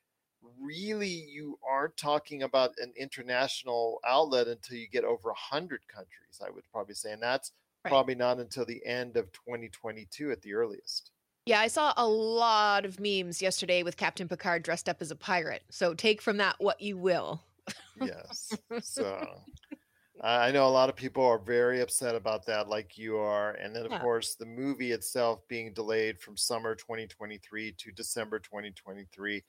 [0.41, 6.49] Really, you aren't talking about an international outlet until you get over 100 countries, I
[6.49, 7.11] would probably say.
[7.13, 7.51] And that's
[7.85, 7.97] Right.
[7.97, 11.11] probably not until the end of 2022 at the earliest.
[11.45, 15.15] Yeah, I saw a lot of memes yesterday with Captain Picard dressed up as a
[15.15, 15.63] pirate.
[15.71, 17.43] So take from that what you will.
[17.95, 18.59] yes.
[18.79, 19.45] So
[20.23, 23.51] I know a lot of people are very upset about that, like you are.
[23.53, 23.99] And then, of Yeah.
[23.99, 29.43] course, the movie itself being delayed from summer 2023 to December 2023.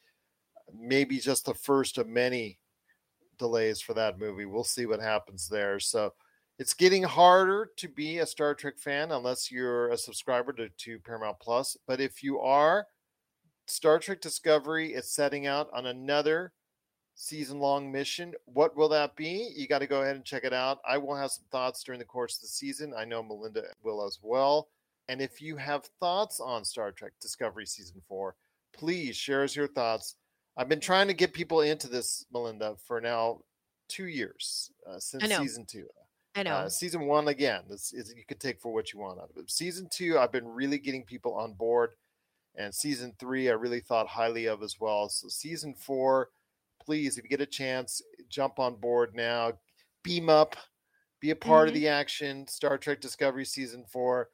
[0.73, 2.61] Maybe just the first of many
[3.39, 4.47] delays for that movie.
[4.47, 5.81] We'll see what happens there.
[5.81, 6.15] So
[6.59, 11.01] it's getting harder to be a Star Trek fan unless you're a subscriber to, to
[11.01, 11.77] Paramount Plus.
[11.87, 12.89] But if you are,
[13.67, 16.53] Star Trek Discovery is setting out on another
[17.15, 18.35] season long mission.
[18.47, 19.53] What will that be?
[19.55, 20.81] You got to go ahead and check it out.
[20.89, 22.95] I will have some thoughts during the course of the season.
[22.97, 24.69] I know Melinda will as well.
[25.09, 28.37] And if you have thoughts on Star Trek Discovery season four,
[28.73, 30.17] please share us your thoughts.
[30.57, 33.41] I've been trying to get people into this, Melinda, for now
[33.89, 35.87] two years uh, since season two.
[36.35, 36.53] I know.
[36.53, 39.37] Uh, season one again, this is you could take for what you want out of
[39.37, 39.51] it.
[39.51, 41.91] Season two, I've been really getting people on board,
[42.55, 45.09] and season three, I really thought highly of as well.
[45.09, 46.31] So season four,
[46.85, 49.53] please, if you get a chance, jump on board now.
[50.03, 50.57] Beam up,
[51.21, 51.79] be a part of Mhm.
[51.79, 52.47] the action.
[52.49, 54.31] Star Trek Discovery season four.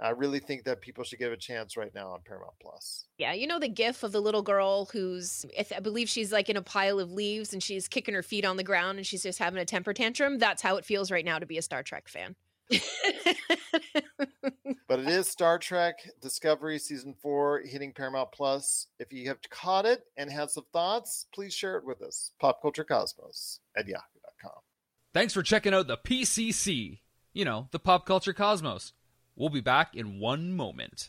[0.00, 3.06] I really think that people should give a chance right now on Paramount Plus.
[3.18, 6.56] Yeah, you know the gif of the little girl who's I believe she's like in
[6.56, 9.40] a pile of leaves and she's kicking her feet on the ground and she's just
[9.40, 10.38] having a temper tantrum.
[10.38, 12.36] That's how it feels right now to be a Star Trek fan.
[15.08, 18.88] It is Star Trek Discovery season four hitting Paramount Plus.
[18.98, 22.32] If you have caught it and had some thoughts, please share it with us.
[22.38, 24.60] Pop Culture Cosmos at yahoo.com.
[25.14, 26.98] Thanks for checking out the PCC.
[27.32, 28.92] You know, the pop culture cosmos.
[29.34, 31.08] We'll be back in one moment.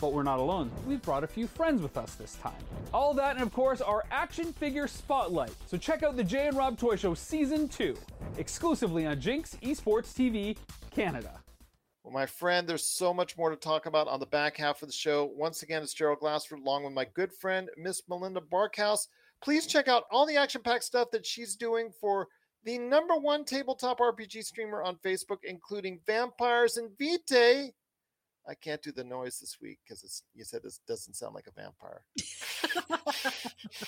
[0.00, 0.70] But we're not alone.
[0.86, 2.52] We've brought a few friends with us this time.
[2.92, 5.52] All that and of course our action figure spotlight.
[5.66, 7.96] So check out the Jay and Rob Toy Show Season 2,
[8.36, 10.56] exclusively on Jinx Esports TV
[10.90, 11.40] Canada.
[12.02, 14.88] Well, my friend, there's so much more to talk about on the back half of
[14.88, 15.24] the show.
[15.34, 19.06] Once again, it's Gerald Glassford along with my good friend, Miss Melinda Barkhouse.
[19.42, 22.28] Please check out all the action packed stuff that she's doing for
[22.64, 27.72] the number one tabletop RPG streamer on Facebook, including Vampires and Vitae.
[28.46, 31.52] I can't do the noise this week because you said this doesn't sound like a
[31.60, 32.04] vampire.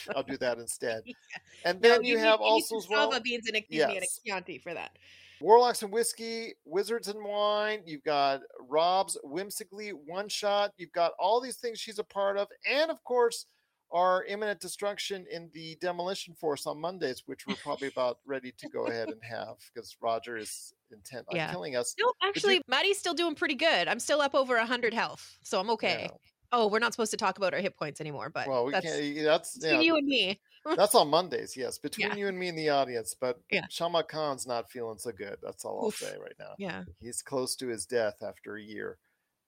[0.14, 1.03] I'll do that instead.
[1.64, 3.21] And then No, you, need- have need also well.
[3.21, 4.97] beans and a, me, and a Chianti for that.
[5.40, 7.81] Warlocks and Whiskey, Wizards and Wine.
[7.85, 10.73] You've got Rob's Whimsically One Shot.
[10.79, 12.49] You've got all these things she's a part of.
[12.71, 13.47] And of course,
[13.92, 18.68] our imminent destruction in the Demolition Force on Mondays, which we're probably about ready to
[18.68, 21.51] go ahead and have because Roger is intent on Yeah.
[21.51, 21.94] killing us.
[21.99, 23.88] No, But you- actually, Maddie's still doing pretty good.
[23.88, 26.09] I'm still up over 100 health, so I'm okay.
[26.53, 28.87] Oh, we're not supposed to talk about our hit points anymore, but well, we that's
[28.87, 29.25] can't.
[29.25, 30.40] That's between yeah, you and me.
[30.77, 32.14] that's on Mondays, yes, between Yeah.
[32.16, 33.14] you and me and the audience.
[33.18, 33.66] But Yeah.
[33.68, 35.38] Shama Khan's not feeling so good.
[35.42, 35.96] That's all I'll Oof.
[35.96, 36.55] say right now.
[36.59, 36.85] Yeah.
[37.01, 38.99] He's close to his death after a year.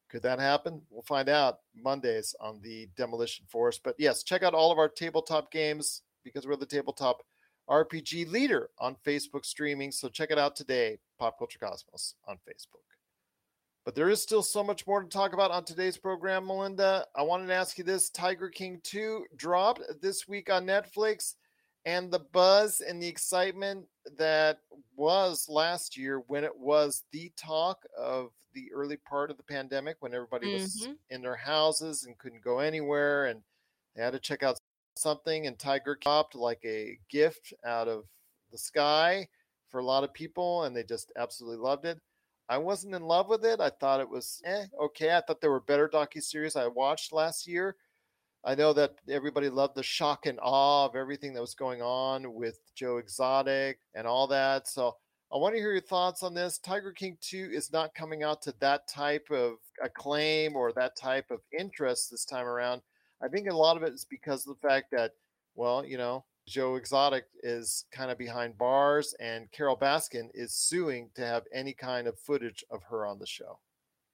[0.09, 0.81] Could that happen?
[0.90, 3.79] We'll find out Mondays on the Demolition Force.
[3.79, 7.23] But yes, check out all of our tabletop games because we're the tabletop
[7.68, 9.92] RPG leader on Facebook streaming.
[9.92, 12.88] So check it out today, Pop Culture Cosmos on Facebook.
[13.85, 17.07] But there is still so much more to talk about on today's program, Melinda.
[17.16, 21.35] I wanted to ask you this Tiger King 2 dropped this week on Netflix,
[21.88, 24.61] and the buzz and the excitement that
[24.96, 29.96] was last year when it was the talk of the early part of the pandemic
[30.01, 30.98] when everybody was Mhm.
[31.11, 33.42] in their houses and couldn't go anywhere and
[33.94, 34.59] they had to check out
[34.96, 38.09] something and Tiger dropped like a gift out of
[38.51, 39.29] the sky
[39.68, 42.01] for a lot of people and they just absolutely loved it.
[42.48, 43.61] I wasn't in love with it.
[43.61, 45.14] I thought it was eh, okay.
[45.16, 47.77] I thought there were better docu-series I watched last year.
[48.44, 52.35] I know that everybody loved the shock and awe of everything that was going on
[52.35, 54.68] with Joe Exotic and all that.
[54.68, 54.96] So
[55.33, 56.59] I want to hear your thoughts on this.
[56.59, 61.31] Tiger King 2 is not coming out to that type of acclaim or that type
[61.31, 62.81] of interest this time around.
[63.22, 65.12] I think a lot of it is because of the fact that,
[65.55, 71.11] well, you know, Joe Exotic is kind of behind bars and Carole Baskin is suing
[71.14, 73.59] to have any kind of footage of her on the show.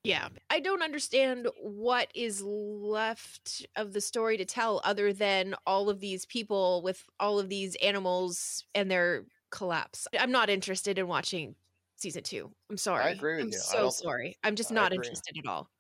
[0.05, 0.29] Yeah.
[0.51, 6.01] I don't understand what is left of the story to tell other than all of
[6.01, 10.07] these people with all of these animals and their collapse.
[10.19, 11.55] I'm not interested in watching
[11.97, 12.51] season two.
[12.71, 13.05] I'm sorry.
[13.05, 13.59] I agree with I'm you.
[13.59, 14.37] So sorry.
[14.45, 15.07] I'm just I not agree.
[15.07, 15.71] interested at all.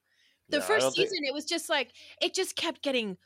[0.48, 3.18] The first don't think- season, it was just like, it just kept getting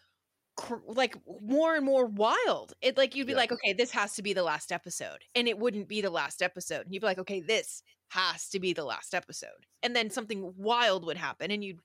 [0.56, 2.72] cr- like more and more wild.
[2.82, 3.38] It like you'd be Yeah.
[3.38, 6.42] like, okay, this has to be the last episode, and it wouldn't be the last
[6.42, 6.86] episode.
[6.86, 10.54] And you'd be like, okay, this has to be the last episode, and then something
[10.56, 11.80] wild would happen, and you'd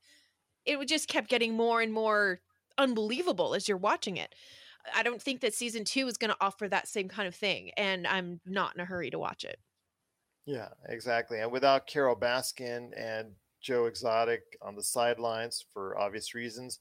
[0.65, 2.39] it would just kept getting more and more
[2.77, 4.33] unbelievable as you're watching it.
[4.95, 7.71] I don't think that season two is going to offer that same kind of thing,
[7.77, 9.59] and I'm not in a hurry to watch it.
[10.45, 11.39] Yeah, exactly.
[11.39, 16.79] And without Carole Baskin and Joe Exotic on the sidelines for obvious reasons,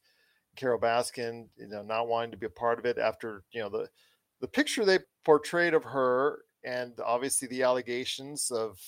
[0.56, 3.68] Carole Baskin, you know, not wanting to be a part of it after, you know,
[3.68, 3.88] the
[4.40, 8.80] the picture they portrayed of her and obviously the allegations of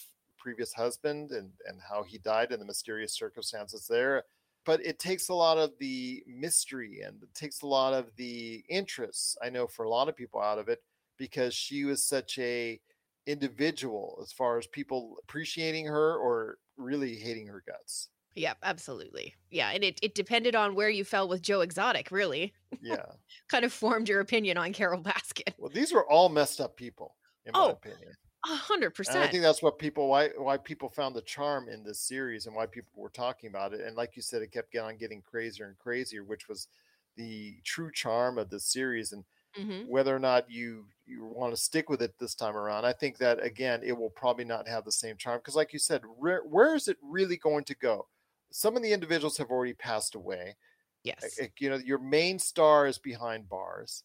[0.44, 4.24] previous husband and and how he died and the mysterious circumstances there.
[4.64, 8.64] But it takes a lot of the mystery and it takes a lot of the
[8.68, 10.82] interest, I know, for a lot of people out of it
[11.18, 12.80] because she was such a
[13.26, 18.10] individual as far as people appreciating her or really hating her guts.
[18.36, 19.34] Yep, absolutely.
[19.50, 22.52] Yeah, and it, it depended on where you fell with Joe Exotic, really.
[22.80, 23.16] Yeah.
[23.48, 25.54] kind of formed your opinion on Carole Baskin.
[25.56, 28.16] Well, these were all messed up people, in my Oh, opinion.
[28.46, 29.24] A hundred percent.
[29.24, 32.56] I think that's what people why why people found the charm in this series and
[32.56, 33.80] why people were talking about it.
[33.80, 36.68] And like you said, it kept getting on getting crazier and crazier, which was
[37.16, 39.12] the true charm of the series.
[39.12, 39.24] And
[39.56, 39.88] Mhm.
[39.88, 43.18] whether or not you you want to stick with it this time around, I think
[43.18, 46.42] that again, it will probably not have the same charm because, like you said, where,
[46.44, 48.08] where is it really going to go?
[48.52, 50.56] Some of the individuals have already passed away.
[51.04, 51.44] Yes.
[51.58, 54.04] You know, your main star is behind bars.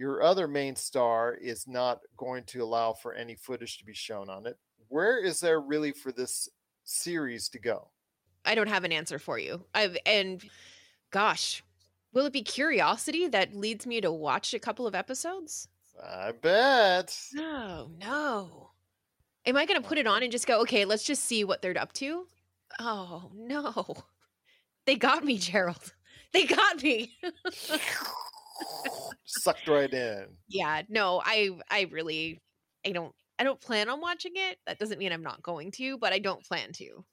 [0.00, 4.30] Your other main star is not going to allow for any footage to be shown
[4.30, 4.56] on it.
[4.88, 6.48] Where is there really for this
[6.84, 7.90] series to go?
[8.46, 9.66] I don't have an answer for you.
[9.74, 10.42] I've and
[11.10, 11.62] gosh,
[12.14, 15.68] will it be curiosity that leads me to watch a couple of episodes?
[16.02, 17.14] I bet.
[17.34, 18.70] No, no.
[19.44, 21.60] Am I going to put it on and just go, okay, let's just see what
[21.60, 22.26] they're up to?
[22.78, 23.84] Oh, no.
[24.86, 25.92] They got me, Gerald.
[26.32, 27.18] They got me.
[29.38, 30.38] Sucked right in.
[30.48, 32.38] yeah, no, I I really
[32.84, 34.58] I don't I don't plan on watching it.
[34.66, 37.04] That doesn't mean I'm not going to, but I don't plan to.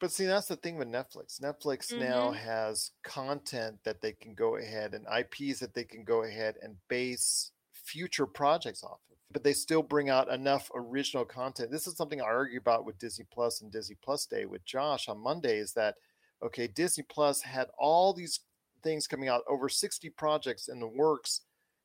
[0.00, 1.40] But see, that's the thing with Netflix.
[1.40, 2.36] Netflix now Mhm.
[2.36, 6.76] has content that they can go ahead and IPs that they can go ahead and
[6.88, 9.16] base future projects off of.
[9.30, 11.70] But they still bring out enough original content.
[11.70, 15.08] This is something I argue about with Disney Plus and Disney Plus Day with Josh
[15.08, 15.96] on Monday is that
[16.42, 18.40] okay, Disney Plus had all these
[18.82, 21.42] things coming out, over 60 projects in the works,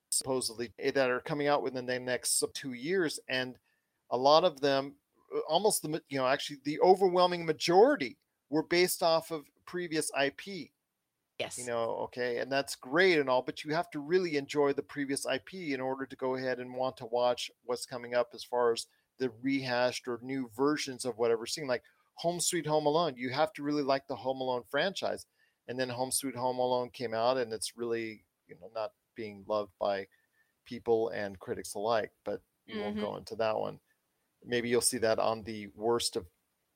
[0.10, 3.20] supposedly, eh, that are coming out within the next two years.
[3.30, 3.58] And
[4.12, 4.96] a lot of them,
[5.36, 8.18] uh, almost the, you know, actually the overwhelming majority
[8.50, 10.72] were based off of previous IP.
[11.40, 11.58] Yes.
[11.60, 14.82] You know, okay, and that's great and all, but you have to really enjoy the
[14.82, 18.44] previous IP in order to go ahead and want to watch what's coming up as
[18.44, 18.88] far as
[19.20, 21.68] the rehashed or new versions of whatever scene.
[21.68, 21.84] like
[22.16, 23.14] Home Sweet Home Alone.
[23.16, 25.26] You have to really like the Home Alone franchise.
[25.68, 29.44] And then Home Sweet Home Alone came out and it's really, you know, not being
[29.48, 30.08] loved by
[30.66, 33.80] people and critics alike, but we won't go into that one.
[34.46, 36.26] Maybe you'll see that on the worst of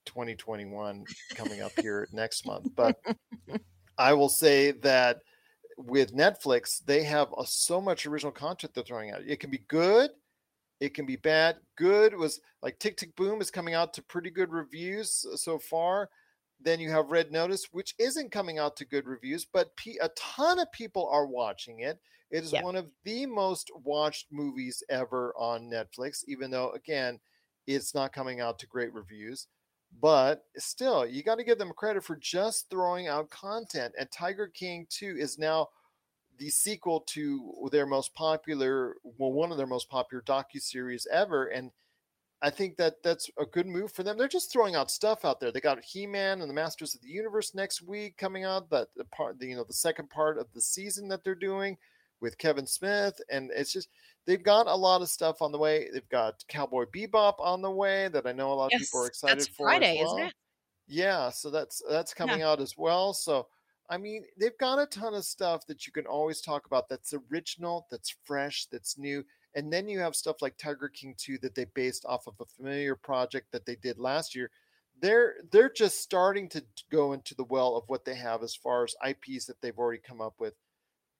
[0.05, 2.67] 2021 coming up here next month.
[2.75, 2.97] But
[3.97, 5.19] I will say that
[5.77, 9.21] with Netflix, they have uh, so much original content they're throwing out.
[9.25, 10.11] It can be good,
[10.79, 11.57] it can be bad.
[11.77, 15.59] Good was like Tick Tick Boom is coming out to pretty good reviews uh, so
[15.59, 16.09] far.
[16.63, 20.09] Then you have Red Notice, which isn't coming out to good reviews, but pe- a
[20.09, 21.99] ton of people are watching it.
[22.29, 22.63] It is Yeah.
[22.63, 27.19] one of the most watched movies ever on Netflix, even though, again,
[27.67, 29.47] it's not coming out to great reviews.
[29.99, 33.93] But still, you got to give them credit for just throwing out content.
[33.97, 35.69] And Tiger King 2 is now
[36.37, 41.47] the sequel to their most popular, well, one of their most popular docu-series ever.
[41.47, 41.71] And
[42.43, 44.17] I think that that's a good move for them.
[44.17, 45.51] They're just throwing out stuff out there.
[45.51, 48.69] They got He-Man and the Masters of the Universe next week coming out.
[48.71, 51.77] That the part, the, you know, the second part of the season that they're doing
[52.19, 53.89] with Kevin Smith, and it's just
[54.25, 55.89] they've got a lot of stuff on the way.
[55.93, 59.07] They've got Cowboy Bebop on the way that I know a lot of people are
[59.07, 59.67] excited that's for.
[59.67, 60.33] Friday, isn't it?
[60.87, 63.13] Yeah, so that's that's coming out as well.
[63.13, 63.47] So
[63.89, 67.13] I mean, they've got a ton of stuff that you can always talk about that's
[67.31, 69.23] original, that's fresh, that's new.
[69.55, 72.45] And then you have stuff like Tiger King 2 that they based off of a
[72.45, 74.49] familiar project that they did last year.
[75.01, 78.83] They're they're just starting to go into the well of what they have as far
[78.83, 80.53] as IPs that they've already come up with.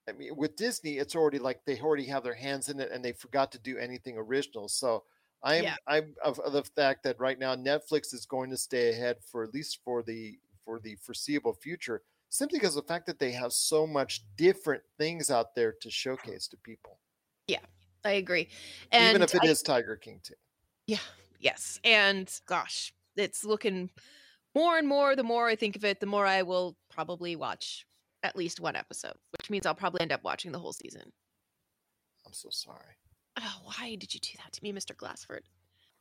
[0.08, 3.04] I mean, with Disney, it's already like they already have their hands in it and
[3.04, 4.68] they forgot to do anything original.
[4.68, 5.04] So
[5.44, 5.76] I'm Yeah.
[5.88, 9.44] I'm of, of the fact that right now Netflix is going to stay ahead for
[9.44, 13.32] at least for the for the foreseeable future, simply because of the fact that they
[13.32, 17.00] have so much different things out there to showcase to people.
[17.48, 17.66] Yeah,
[18.04, 18.48] I agree.
[18.92, 20.34] And Even if it I- is Tiger King too.
[20.88, 20.98] Yeah,
[21.40, 21.80] yes.
[21.84, 23.90] And gosh, it's looking
[24.56, 25.16] more and more.
[25.16, 27.86] The more I think of it, the more I will probably watch
[28.24, 31.12] at least one episode, which means I'll probably end up watching the whole season.
[32.26, 32.98] I'm so sorry.
[33.40, 34.96] Oh, why did you do that to me, Mr.
[34.96, 35.44] Glassford?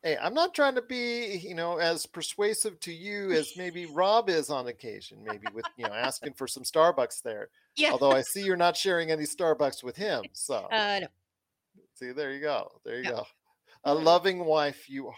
[0.03, 4.29] Hey, I'm not trying to be, you know, as persuasive to you as maybe Rob
[4.31, 7.49] is on occasion, maybe with, you know, asking for some Starbucks there.
[7.77, 7.93] Yeah.
[7.93, 10.23] Although I see you're not sharing any Starbucks with him.
[10.33, 11.07] So Uh, no.
[12.01, 12.69] See, there you go.
[12.85, 13.11] There you No.
[13.11, 13.27] go.
[13.85, 15.15] A loving wife you are.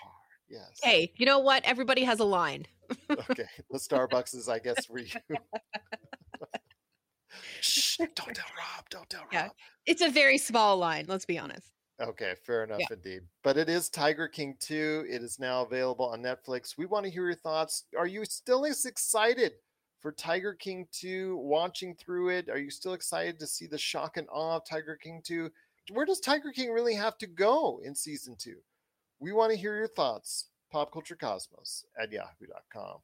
[0.49, 0.79] Yes.
[0.83, 1.65] Hey, you know what?
[1.65, 2.67] Everybody has a line.
[3.11, 3.47] Okay.
[3.71, 5.09] The Starbucks is, I guess, for you.
[7.61, 8.89] Shh, don't tell Rob.
[8.91, 9.33] Don't tell Rob.
[9.33, 9.49] Yeah,
[9.87, 11.07] it's a very small line.
[11.09, 11.73] Let's be honest.
[12.01, 12.87] Okay, fair enough Yeah.
[12.91, 13.23] indeed.
[13.43, 15.07] But it is Tiger King 2.
[15.09, 16.77] It is now available on Netflix.
[16.77, 17.85] We want to hear your thoughts.
[17.97, 19.53] Are you still as excited
[20.01, 22.51] for Tiger King 2, watching through it?
[22.51, 25.51] Are you still excited to see the shock and awe of Tiger King 2?
[25.91, 28.57] Where does Tiger King really have to go in season 2?
[29.19, 30.49] We want to hear your thoughts.
[30.73, 32.99] Popculturecosmos at yahoo.com.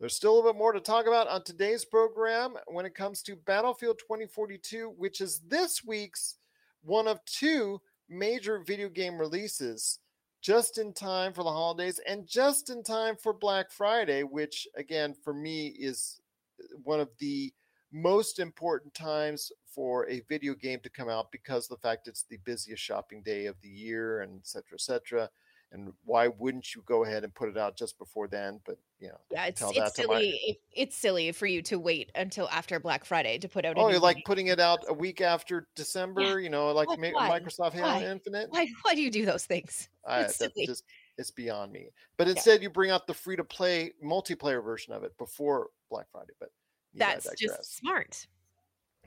[0.00, 3.20] There's still a little bit more to talk about on today's program when it comes
[3.22, 6.36] to Battlefield 2042, which is this week's
[6.82, 9.98] one of two major video game releases
[10.40, 15.14] just in time for the holidays and just in time for Black Friday, which again
[15.24, 16.20] for me is
[16.62, 17.52] uh, one of the
[17.92, 22.38] most important times for a video game to come out because the fact it's the
[22.44, 25.30] busiest shopping day of the year and et cetera, et cetera.
[25.70, 28.58] And why wouldn't you go ahead and put it out just before then?
[28.64, 30.30] But you know, Yeah, it's tell it's that to my- silly.
[30.46, 33.76] it- it's silly for you to wait until after Black Friday to put out.
[33.76, 34.22] a Oh, you're like game.
[34.24, 37.38] putting it out a week after December, you know, like Ma- why?
[37.38, 38.00] Microsoft Halo?
[38.00, 38.48] Infinite.
[38.50, 38.66] Why?
[38.82, 39.90] Why do you do those things?
[40.06, 40.66] I, It's silly.
[40.66, 40.84] just
[41.18, 41.90] it's beyond me.
[42.16, 46.06] But instead, you bring out the free to play multiplayer version of it before Black
[46.10, 46.32] Friday.
[46.40, 46.57] But yeah,
[46.94, 48.26] That's just smart.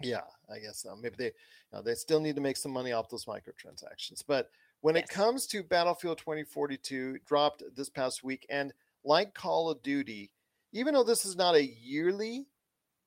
[0.01, 0.21] yeah,
[0.53, 0.95] I guess so.
[0.95, 1.31] Maybe they you
[1.73, 4.23] know, they still need to make some money off those microtransactions.
[4.27, 4.49] But
[4.81, 8.73] when it comes to Battlefield 2042, dropped this past week, and
[9.03, 10.31] like Call of Duty,
[10.73, 12.47] even though this is not a yearly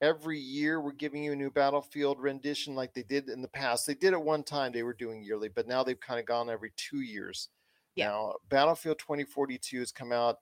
[0.02, 3.86] every year we're giving you a new battlefield rendition like they did in the past
[3.86, 6.50] they did it one time they were doing yearly but now they've kind of gone
[6.50, 7.48] every two years
[7.94, 8.08] Yeah.
[8.08, 10.40] now battlefield 2042 has come out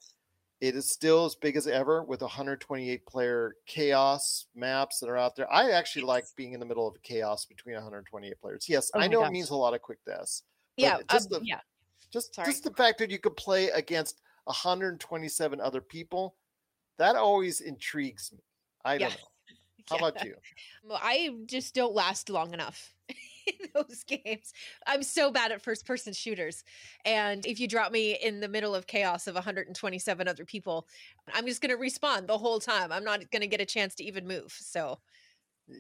[0.63, 5.35] It is still as big as ever with 128 player chaos maps that are out
[5.35, 5.53] there.
[5.53, 8.69] I actually like being in the middle of chaos between 128 players.
[8.69, 9.31] Yes, Oh I know gosh.
[9.31, 10.45] it means a lot of quick deaths.
[10.77, 11.59] Yeah, just um, the, yeah.
[12.13, 12.47] just Sorry.
[12.47, 16.37] just the fact that you could play against 127 other people,
[16.97, 18.39] that always intrigues me.
[18.85, 19.17] I don't know.
[19.91, 20.07] How Yeah.
[20.07, 20.37] about you?
[20.85, 22.95] Well, I just don't last long enough
[23.47, 24.53] in those games.
[24.87, 26.65] I'm so bad at first person shooters.
[27.05, 30.89] And if you drop me in the middle of chaos of 127 other people,
[31.33, 32.93] I'm just going to respawn the whole time.
[32.93, 34.53] I'm not going to get a chance to even move.
[34.53, 35.01] So,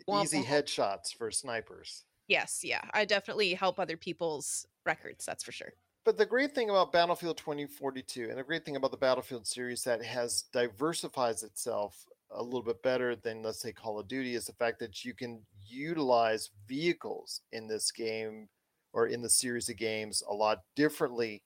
[0.08, 2.04] Easy headshots for snipers.
[2.28, 5.24] yes, yeah, I definitely help other people's records.
[5.24, 5.72] That's for sure.
[6.04, 9.84] But the great thing about Battlefield 2042 and the great thing about the Battlefield series
[9.84, 14.46] that has diversifies itself a little bit better than let's say Call of Duty is
[14.46, 18.48] the fact that you can utilize vehicles in this game
[18.92, 21.42] or in the series of games a lot differently.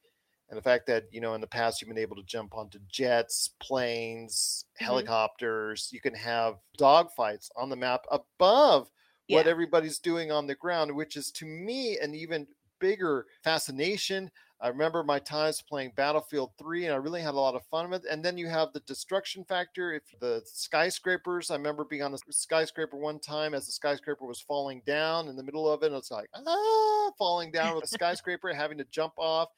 [0.48, 2.78] And the fact that, you know, in the past you've been able to jump onto
[2.86, 5.10] jets, planes, Mhm.
[5.10, 8.90] helicopters, you can have dogfights on the map above
[9.28, 12.46] what everybody's doing on the ground, which is to me an even
[12.78, 14.30] bigger fascination.
[14.60, 17.90] I remember my times playing Battlefield 3 and I really had a lot of fun
[17.90, 18.10] with it.
[18.10, 19.92] And then you have the destruction factor.
[19.92, 24.40] If the skyscrapers, I remember being on a skyscraper one time as the skyscraper was
[24.40, 25.86] falling down in the middle of it.
[25.86, 29.50] And it's like, ah, falling down with a skyscraper, having to jump off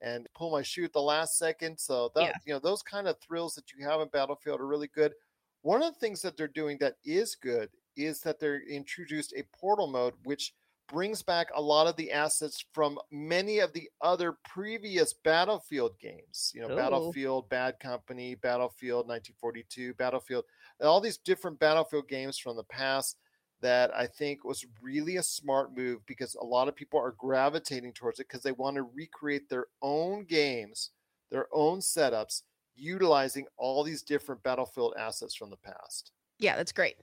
[0.00, 1.78] and pull my shoe at the last second.
[1.78, 2.32] So that, Yeah.
[2.46, 5.12] you know, those kind of thrills that you have in Battlefield are really good.
[5.60, 9.42] One of the things that they're doing that is good is that they're introduced a
[9.58, 10.54] portal mode, which
[10.88, 16.52] brings back a lot of the assets from many of the other previous Battlefield games.
[16.54, 16.76] You know, Ooh.
[16.76, 20.44] Battlefield, Bad Company, Battlefield 1942, Battlefield,
[20.80, 23.16] all these different Battlefield games from the past
[23.62, 27.94] that I think was really a smart move because a lot of people are gravitating
[27.94, 30.90] towards it because they want to recreate their own games,
[31.30, 32.42] their own setups,
[32.74, 36.12] utilizing all these different Battlefield assets from the past.
[36.38, 36.96] Yeah, that's great.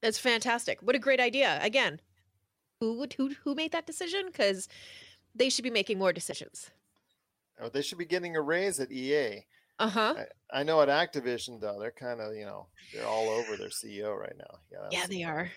[0.00, 0.80] That's fantastic.
[0.82, 1.58] What a great idea.
[1.62, 2.00] Again,
[2.80, 4.26] who would who who made that decision?
[4.26, 4.68] Because
[5.34, 6.70] they should be making more decisions.
[7.60, 9.44] Oh, they should be getting a raise at EA.
[9.78, 10.14] Uh huh.
[10.52, 13.68] I, I know at Activision though, they're kind of you know they're all over their
[13.68, 14.58] CEO right now.
[14.72, 15.50] Yeah, Yeah, they are.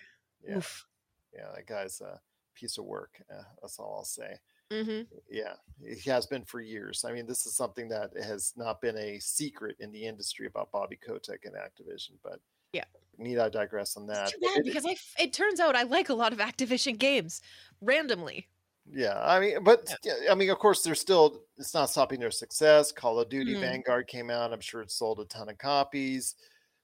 [0.47, 0.85] Yeah, Oof.
[1.33, 2.19] yeah, that guy's a
[2.53, 3.21] piece of work.
[3.31, 4.35] Uh, that's all I'll say.
[4.71, 5.01] Mm-hmm.
[5.29, 7.05] Yeah, he has been for years.
[7.07, 10.71] I mean, this is something that has not been a secret in the industry about
[10.71, 12.13] Bobby Kotick and Activision.
[12.23, 12.39] But
[12.73, 12.83] Yeah.
[13.17, 14.29] need I digress on that?
[14.31, 17.41] Too bad It- because I it turns out I like a lot of Activision games
[17.81, 18.47] randomly.
[18.91, 21.43] Yeah, I mean, but yeah, I mean, of course, they're still.
[21.57, 22.91] It's not stopping their success.
[22.91, 23.61] Call of Duty Mm.
[23.61, 24.51] Vanguard came out.
[24.51, 26.35] I'm sure it sold a ton of copies.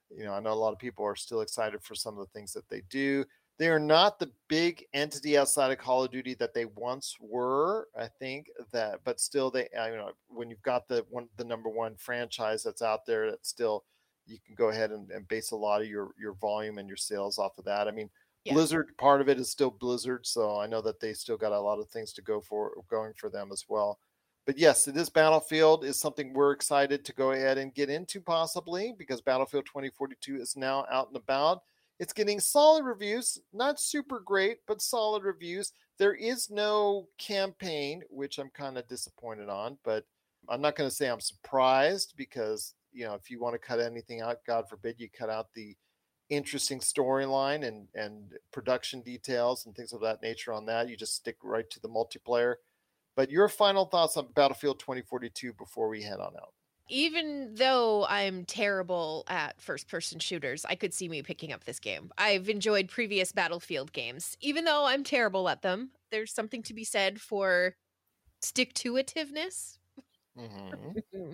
[0.10, 2.32] You know, I know a lot of people are still excited for some of the
[2.32, 3.26] things that they do.
[3.58, 7.90] They are not the big entity outside of Call of Duty that they once were.
[7.98, 9.68] I think that, but still, they.
[9.78, 13.30] I, you know, when you've got the one, the number one franchise that's out there,
[13.32, 13.84] that still
[14.30, 16.98] you can go ahead and, and base a lot of your your volume and your
[16.98, 17.88] sales off of that.
[17.88, 18.10] I mean,
[18.46, 18.54] Yeah.
[18.54, 21.60] Blizzard part of it is still Blizzard, so I know that they still got a
[21.60, 24.00] lot of things to go for going for them as well.
[24.46, 28.94] But yes, this Battlefield is something we're excited to go ahead and get into possibly
[28.98, 31.62] because Battlefield 2042 is now out and about.
[32.00, 35.74] It's getting solid reviews, not super great, but solid reviews.
[35.98, 40.06] There is no campaign, which I'm kind of disappointed on, but
[40.48, 43.80] I'm not going to say I'm surprised because, you know, if you want to cut
[43.80, 45.76] anything out, God forbid you cut out the
[46.30, 50.90] interesting storyline and and production details and things of that nature on that.
[50.90, 52.56] You just stick right to the multiplayer.
[53.16, 56.54] But your final thoughts on Battlefield 2042 before we head on out.
[56.92, 61.80] Even though I'm terrible at first person shooters, I could see me picking up this
[61.80, 62.12] game.
[62.18, 64.38] I've enjoyed previous Battlefield games.
[64.42, 67.76] Even though I'm terrible at them, there's something to be said for
[68.42, 69.79] stick to itiveness.
[70.40, 71.32] Mm-hmm.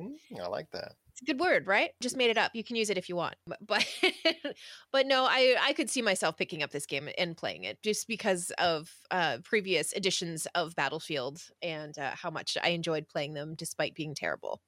[0.00, 0.92] Mm, I like that.
[1.12, 1.90] It's a good word, right?
[2.02, 2.52] Just made it up.
[2.54, 3.34] You can use it if you want.
[3.46, 3.86] But but,
[4.92, 8.06] but no, I I could see myself picking up this game and playing it just
[8.06, 13.54] because of uh previous editions of Battlefield and uh, how much I enjoyed playing them
[13.56, 14.60] despite being terrible.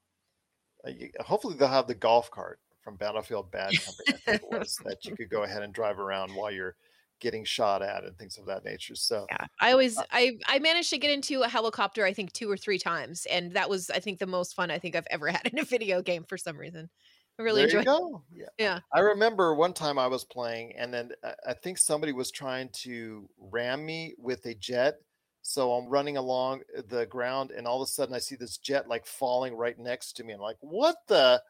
[0.87, 4.49] Uh, you- hopefully they'll have the golf cart from Battlefield Bad Company I think it
[4.51, 6.77] was, that you could go ahead and drive around while you're
[7.21, 8.95] getting shot at and things of that nature.
[8.97, 9.47] So Yeah.
[9.61, 12.79] I always I I managed to get into a helicopter I think two or three
[12.79, 15.59] times and that was I think the most fun I think I've ever had in
[15.59, 16.91] a video game for some reason.
[17.39, 17.89] I really there enjoyed.
[18.31, 18.47] Yeah.
[18.59, 18.81] Yeah.
[18.93, 22.71] I remember one time I was playing, and then I- I think somebody was trying
[22.85, 24.97] to ram me with a jet.
[25.43, 28.59] So I'm running along uh, the ground, and all of a sudden I see this
[28.59, 30.33] jet like falling right next to me.
[30.35, 31.43] I'm like, "What the?"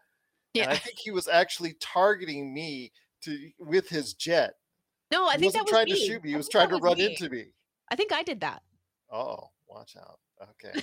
[0.58, 2.92] And I think he was actually targeting me
[3.22, 4.54] to with his jet.
[5.11, 6.30] No, I he think that was trying to shoot me.
[6.30, 7.06] He was trying to was run me.
[7.06, 7.46] into me.
[7.90, 8.62] I think I did that.
[9.11, 10.18] Oh, Watch out.
[10.42, 10.80] Okay.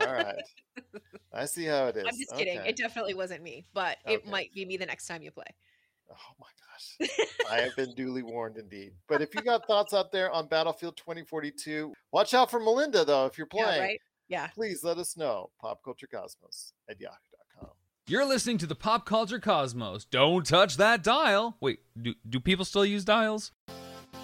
[0.00, 0.42] All right.
[1.34, 2.04] I see how it is.
[2.08, 2.58] I'm just kidding.
[2.60, 2.68] Okay.
[2.70, 4.30] It definitely wasn't me, but it Okay.
[4.30, 5.44] might be me the next time you play.
[6.10, 7.10] Oh my gosh.
[7.50, 8.92] I have been duly warned indeed.
[9.06, 13.26] But if you got thoughts out there on Battlefield 2042, watch out for Melinda though.
[13.26, 13.68] If you're playing.
[13.76, 14.00] Yeah, right?
[14.28, 14.46] Yeah.
[14.48, 15.50] please let us know.
[15.62, 17.31] Popculturecosmos at yahoo.com.
[18.08, 20.04] You're listening to the Pop Culture Cosmos.
[20.06, 21.56] Don't touch that dial.
[21.60, 23.52] Wait, do, do people still use dials?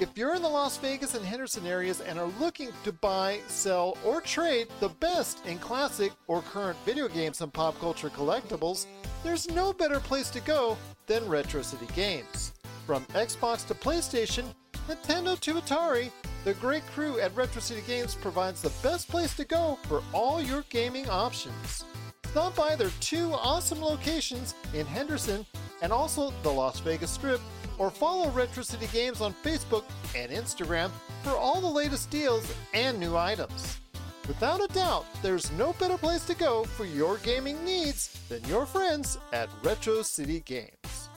[0.01, 3.97] If you're in the Las Vegas and Henderson areas and are looking to buy, sell,
[4.05, 8.87] or trade the best in classic or current video games and pop culture collectibles,
[9.23, 10.77] there's no better place to go
[11.07, 12.55] than Retro City Games.
[12.85, 14.47] From Xbox to PlayStation,
[14.89, 16.11] Nintendo to Atari,
[16.43, 20.43] the great crew at Retro City Games provides the best place to go for all
[20.43, 21.85] your gaming options.
[22.31, 25.47] Stop by their two awesome locations in Henderson
[25.81, 27.41] and also the Las Vegas Strip,
[27.79, 30.91] or follow Retro City Games on Facebook and Instagram
[31.23, 33.79] for all the latest deals and new items.
[34.27, 38.67] Without a doubt, there's no better place to go for your gaming needs than your
[38.67, 41.09] friends at Retro City Games.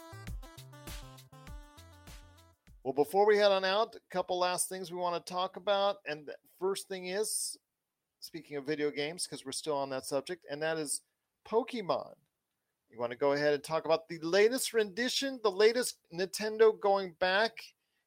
[2.84, 5.98] Well, before we head on out, a couple last things we want to talk about.
[6.08, 7.58] And the first thing is,
[8.22, 11.02] speaking of video games, because we're still on that subject, and that is
[11.48, 12.14] Pokemon.
[12.90, 17.16] You want to go ahead and talk about the latest rendition, the latest Nintendo going
[17.20, 17.54] back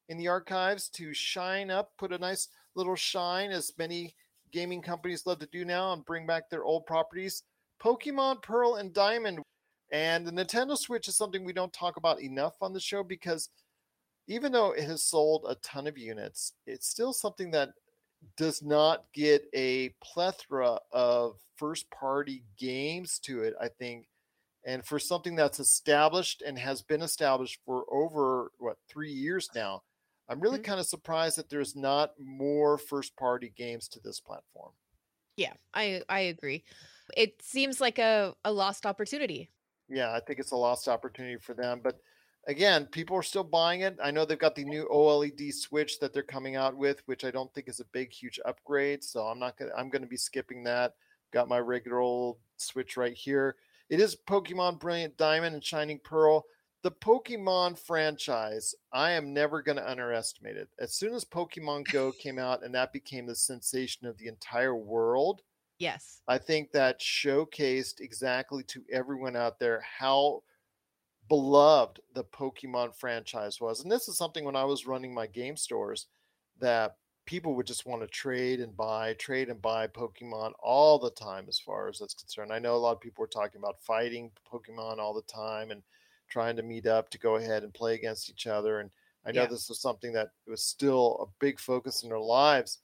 [0.09, 4.15] in the archives to shine up, put a nice little shine, as many
[4.53, 7.43] gaming companies love to do now, and bring back their old properties.
[7.83, 9.41] Pokemon Pearl and Diamond.
[9.93, 13.51] And the Nintendo Switch is something we don't talk about enough on the show because
[14.27, 17.71] even though it has sold a ton of units, it's still something that
[18.37, 24.07] does not get a plethora of first party games to it, I think.
[24.66, 29.83] And for something that's established and has been established for over, what, three years now,
[30.29, 30.64] I'm really mm-hmm.
[30.64, 34.72] kind of surprised that there's not more first party games to this platform.
[35.37, 36.64] Yeah, I I agree.
[37.16, 39.51] It seems like a, a lost opportunity.
[39.89, 41.81] Yeah, I think it's a lost opportunity for them.
[41.83, 41.99] But
[42.47, 43.99] again, people are still buying it.
[44.03, 47.30] I know they've got the new OLED switch that they're coming out with, which I
[47.30, 49.03] don't think is a big, huge upgrade.
[49.03, 50.95] So I'm not gonna I'm gonna be skipping that.
[51.32, 53.57] Got my regular old switch right here.
[53.90, 56.45] It is Pokemon Brilliant Diamond and Shining Pearl.
[56.82, 60.68] The Pokemon franchise, I am never going to underestimate it.
[60.78, 64.74] As soon as Pokemon Go came out and that became the sensation of the entire
[64.74, 65.40] world,
[65.78, 66.20] Yes.
[66.28, 70.42] I think that showcased exactly to everyone out there how
[71.29, 73.81] beloved the Pokemon franchise was.
[73.81, 76.07] And this is something when I was running my game stores
[76.59, 76.97] that
[77.27, 81.47] people would just want to trade and buy, trade and buy Pokemon all the time,
[81.49, 82.53] as far as that's concerned.
[82.53, 85.83] I know a lot of people were talking about fighting Pokemon all the time and
[86.29, 88.81] trying to meet up to go ahead and play against each other.
[88.81, 88.91] And
[89.25, 89.47] I know Yeah.
[89.47, 92.81] this was something that was still a big focus in their lives.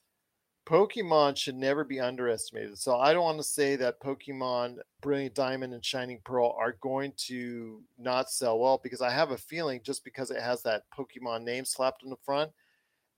[0.67, 2.79] Pokemon should never be underestimated.
[2.79, 7.13] So I don't want to say that Pokemon Brilliant Diamond and Shining Pearl are going
[7.29, 11.43] to not sell well because I have a feeling just because it has that Pokemon
[11.43, 12.53] name slapped on the front.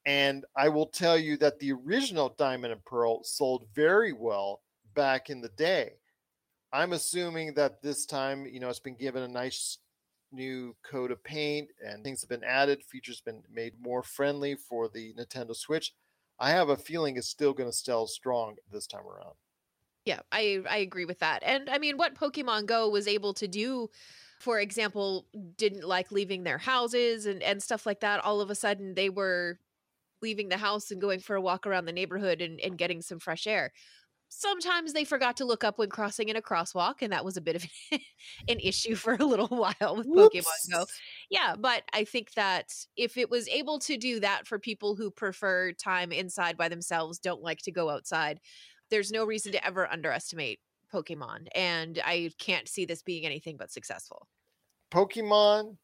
[0.06, 4.62] And I will tell you that the original Diamond and Pearl sold very well
[4.94, 5.92] back in the day.
[6.72, 9.78] I'm assuming that this time, you know, it's been given a nice
[10.32, 14.88] new coat of paint and things have been added, features been made more friendly for
[14.88, 15.92] the Nintendo Switch.
[16.38, 19.36] I have a feeling it's still going to sell strong this time around.
[20.04, 21.42] Yeah, I I agree with that.
[21.44, 23.88] And I mean, what Pokemon Go was able to do,
[24.40, 28.24] for example, didn't like leaving their houses and and stuff like that.
[28.24, 29.60] All of a sudden, they were
[30.22, 33.20] leaving the house and going for a walk around the neighborhood and, and getting some
[33.20, 33.72] fresh air.
[34.34, 37.40] Sometimes they forgot to look up when crossing in a crosswalk, and that was a
[37.42, 37.66] bit of
[38.48, 40.86] an issue for a little while with Pokemon Go.
[41.28, 45.10] Yeah, but I think that if it was able to do that for people who
[45.10, 48.40] prefer time inside by themselves, don't like to go outside,
[48.90, 50.60] there's no reason to ever underestimate
[50.92, 51.48] Pokemon.
[51.54, 54.28] And I can't see this being anything but successful.
[54.90, 55.76] Pokemon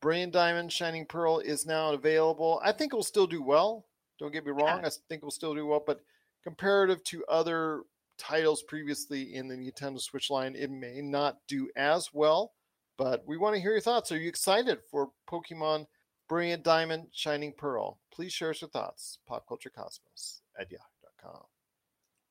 [0.00, 2.60] Brilliant Diamond Shining Pearl is now available.
[2.64, 3.86] I think it will still do well.
[4.20, 4.84] Don't get me wrong.
[4.84, 6.00] I think it will still do well, but
[6.42, 7.82] comparative to other
[8.18, 12.52] titles previously in the Nintendo Switch line, it may not do as well.
[12.96, 14.10] But we want to hear your thoughts.
[14.10, 15.86] Are you excited for Pokemon
[16.28, 18.00] Brilliant Diamond Shining Pearl?
[18.12, 19.18] Please share us your thoughts.
[19.30, 21.44] Popculturecosmos at yahoo.com.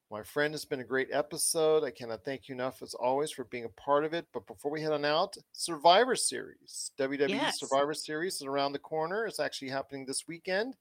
[0.09, 1.83] My friend, it's been a great episode.
[1.83, 4.25] I cannot thank you enough, as always, for being a part of it.
[4.33, 7.59] But before we head on out, Survivor Series, WWE Yes.
[7.59, 9.25] Survivor Series is around the corner.
[9.25, 10.75] It's actually happening this weekend.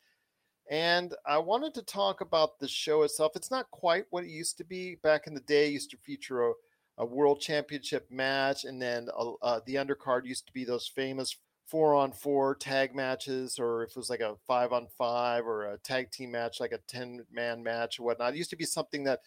[0.71, 3.37] And I wanted to talk about the show itself.
[3.37, 5.69] It's not quite what it used to be back in the day.
[5.69, 6.53] It used to feature a,
[6.99, 11.37] a world championship match, and then uh, uh, the undercard used to be those famous
[11.67, 15.73] four on four tag matches, or if it was like a five on five or
[15.73, 18.35] a tag team match, like a 10 man match or whatnot.
[18.35, 19.21] It used to be something that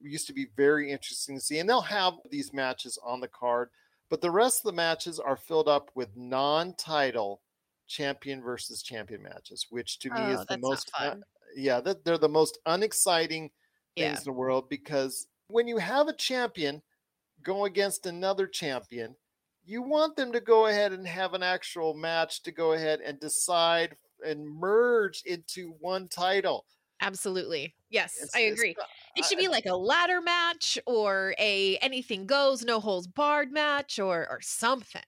[0.00, 1.58] used to be very interesting to see.
[1.58, 3.70] And they'll have these matches on the card,
[4.10, 7.40] but the rest of the matches are filled up with non title
[7.86, 11.16] champion versus champion matches, which to me Oh, is the most, uh,
[11.54, 13.50] yeah, that they're the most unexciting
[13.96, 14.08] Yeah.
[14.08, 16.82] things in the world because when you have a champion
[17.42, 19.16] go against another champion,
[19.64, 23.20] you want them to go ahead and have an actual match to go ahead and
[23.20, 26.66] decide and merge into one title.
[27.00, 27.76] Absolutely.
[27.90, 28.74] Yes, It's- I agree.
[28.78, 33.52] not- It should be like a ladder match or a anything goes, no holds barred
[33.52, 35.02] match or or something.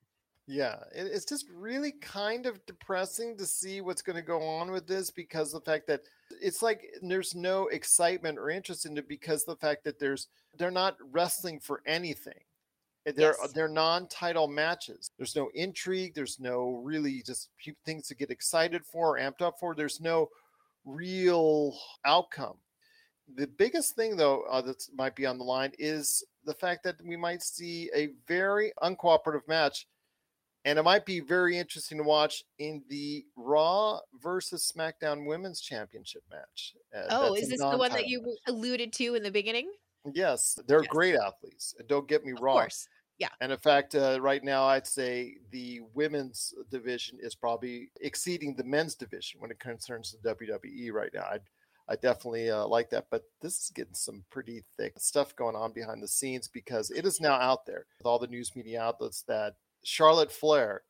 [0.51, 4.71] Yeah, it, it's just really kind of depressing to see what's going to go on
[4.71, 6.01] with this because the fact that
[6.41, 10.71] it's like there's no excitement or interest in it because the fact that there's they're
[10.71, 12.41] not wrestling for anything.
[13.07, 13.53] Uh, They're Yes.
[13.53, 15.11] they're non-title matches.
[15.19, 16.15] There's no intrigue.
[16.15, 17.51] There's no really just
[17.85, 19.75] things to get excited for, or amped up for.
[19.75, 20.31] There's no
[20.87, 21.77] real
[22.07, 22.57] outcome.
[23.37, 26.97] The biggest thing, though, uh, that might be on the line is the fact that
[27.05, 29.87] we might see a very uncooperative match
[30.65, 36.23] and it might be very interesting to watch in the Raw versus SmackDown Women's Championship
[36.31, 36.75] match.
[36.95, 38.37] Uh, Oh, is this the one that you match.
[38.49, 39.71] alluded to in the beginning?
[40.13, 40.91] Yes, they're Yes.
[40.91, 41.75] great athletes.
[41.87, 42.55] Don't get me Of wrong.
[42.57, 42.89] course.
[43.19, 43.31] Yeah.
[43.41, 48.63] And in fact, uh, right now, I'd say the women's division is probably exceeding the
[48.65, 51.23] men's division when it concerns the WWE right now.
[51.25, 51.41] I,
[51.89, 53.07] I definitely uh, like that.
[53.11, 57.05] But this is getting some pretty thick stuff going on behind the scenes because it
[57.05, 59.57] is now out there with all the news media outlets that
[59.89, 60.85] Charlotte Flair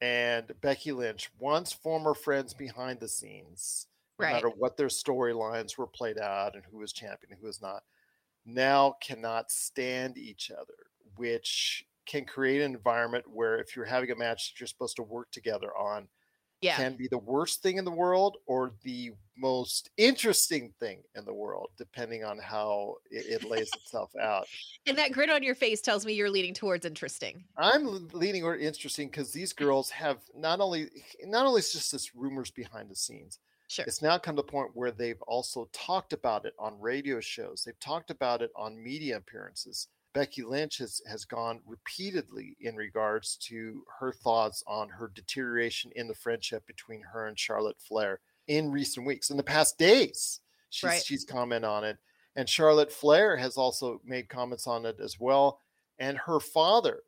[0.00, 3.88] and Becky Lynch, once former friends behind the scenes,
[4.20, 4.34] no Right.
[4.34, 7.84] matter what their storylines were played out and who was champion and who was not,
[8.44, 10.74] now cannot stand each other,
[11.16, 15.02] which can create an environment where if you're having a match that you're supposed to
[15.02, 16.08] work together on,
[16.64, 16.76] Yeah.
[16.76, 21.34] can be the worst thing in the world or the most interesting thing in the
[21.34, 24.46] world, depending on how it, it lays itself out.
[24.86, 27.44] And that grin on your face tells me you're leaning towards interesting.
[27.56, 29.56] I'm leaning toward interesting because these mm.
[29.56, 30.88] girls have not only
[31.24, 33.38] not only is just this rumors behind the scenes.
[33.66, 33.84] Sure.
[33.86, 37.64] It's now come to the point where they've also talked about it on radio shows.
[37.64, 39.88] They've talked about it on media appearances.
[40.14, 46.06] Becky Lynch has, has gone repeatedly in regards to her thoughts on her deterioration in
[46.06, 49.30] the friendship between her and Charlotte Flair in recent weeks.
[49.30, 50.40] In the past days,
[50.70, 51.02] she's Right.
[51.04, 51.98] she's commented on it.
[52.36, 55.60] And Charlotte Flair has also made comments on it as well.
[55.98, 57.02] And her father,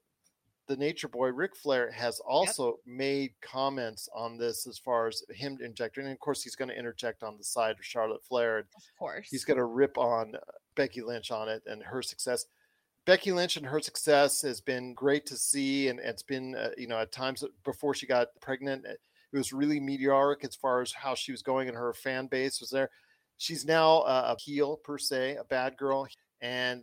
[0.67, 5.59] the nature boy Ric Flair, has also made comments on this as far as him
[5.61, 6.05] injecting.
[6.05, 8.59] And of course, he's going to interject on the side of Charlotte Flair.
[8.59, 8.67] Of
[8.99, 9.29] course.
[9.31, 10.35] He's going to rip on
[10.75, 12.47] Becky Lynch on it and her success.
[13.07, 16.89] Becky Lynch and her success has been great to see, and it's been uh, you
[16.89, 18.99] know at times before she got pregnant, it
[19.33, 22.71] was really meteoric as far as how she was going, and her fan base was
[22.71, 22.91] there.
[23.39, 26.09] She's now a heel per se, a bad girl,
[26.41, 26.83] and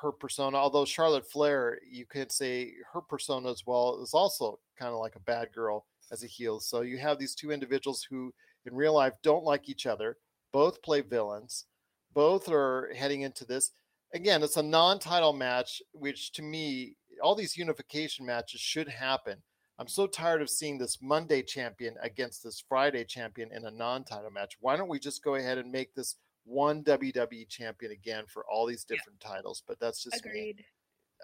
[0.00, 0.56] her persona.
[0.56, 5.14] Although Charlotte Flair, you could say her persona as well is also kind of like
[5.14, 6.58] a bad girl as a heel.
[6.58, 8.32] So you have these two individuals who,
[8.66, 10.16] in real life, don't like each other.
[10.52, 11.66] Both play villains.
[12.14, 13.72] Both are heading into this
[14.14, 19.42] again, it's a non-title match, which to me, all these unification matches should happen.
[19.78, 24.30] I'm so tired of seeing this Monday champion against this Friday champion in a non-title
[24.30, 24.56] match.
[24.60, 28.66] Why don't we just go ahead and make this one WWE champion again for all
[28.66, 29.64] these different titles?
[29.66, 30.30] But that's just me.
[30.30, 30.64] Agreed.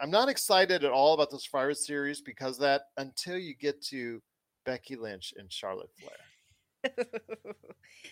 [0.02, 4.20] I'm not excited at all about this Fire series because that until you get to
[4.64, 6.96] Becky Lynch and Charlotte Flair.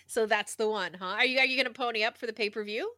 [0.07, 1.05] so that's the one, huh?
[1.05, 2.91] Are you are you gonna pony up for the pay per view?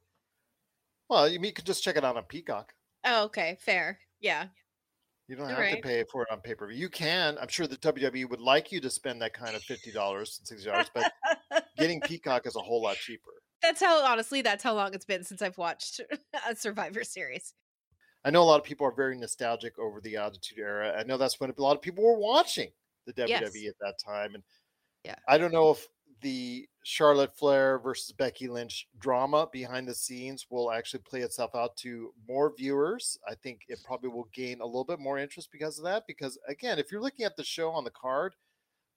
[1.12, 2.74] Well, you, you could just check it out on Peacock.
[3.04, 4.00] Oh, okay, fair.
[4.22, 4.46] Yeah.
[5.28, 5.76] You don't have right.
[5.76, 6.78] to pay for it on pay per view.
[6.78, 7.38] You can.
[7.42, 10.48] I'm sure the WWE would like you to spend that kind of fifty dollars and
[10.48, 11.12] sixty dollars, but
[11.78, 13.32] getting Peacock is a whole lot cheaper.
[13.62, 16.00] That's how honestly, that's how long it's been since I've watched
[16.50, 17.56] a Survivor series.
[18.24, 20.96] I know a lot of people are very nostalgic over the Attitude Era.
[20.98, 22.70] I know that's when a lot of people were watching
[23.06, 23.56] the WWE Yes.
[23.68, 24.44] at that time, and
[25.04, 25.16] Yeah.
[25.28, 25.86] I don't know if
[26.22, 31.76] the Charlotte Flair versus Becky Lynch drama behind the scenes will actually play itself out
[31.78, 33.20] to more viewers.
[33.28, 36.04] I think it probably will gain a little bit more interest because of that.
[36.08, 38.36] Because again, if you're looking at the show on the card,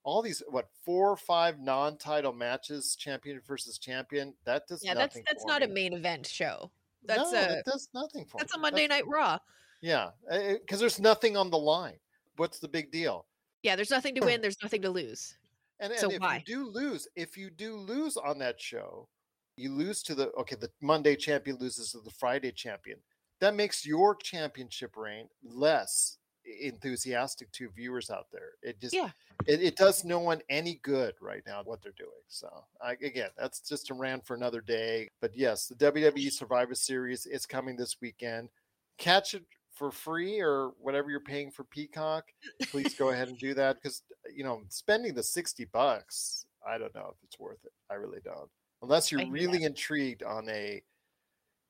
[0.02, 5.18] all these what four or five non-title matches, champion versus champion, that does Yeah, that's
[5.26, 6.70] that's not a main event show.
[7.06, 8.60] That's no, a it does nothing for that's me.
[8.60, 9.38] a Monday Night Raw.
[9.82, 11.98] Yeah, eh, eh, because there's nothing on the line.
[12.36, 13.26] What's the big deal?
[13.62, 14.40] Yeah, there's nothing to win.
[14.40, 15.36] There's nothing to lose.
[15.80, 16.36] And, and So if why?
[16.46, 19.08] you do lose, if you do lose on that show,
[19.56, 22.98] you lose to the okay, the Monday champion loses to the Friday champion.
[23.40, 26.18] That makes your championship reign less
[26.60, 28.52] enthusiastic to viewers out there.
[28.62, 29.10] It just Yeah.
[29.46, 32.10] it, it does no one any good right now what they're doing.
[32.28, 32.48] So
[32.80, 35.08] I, again, that's just a rant for another day.
[35.20, 38.50] But yes, the WWE Survivor Series is coming this weekend.
[38.98, 39.44] Catch it
[39.74, 42.24] for free or whatever you're paying for Peacock.
[42.70, 46.46] Please go ahead and do that because uh, you know spending the sixty bucks.
[46.66, 47.72] I don't know if it's worth it.
[47.90, 48.48] I really don't.
[48.82, 50.82] Unless you're really intrigued on a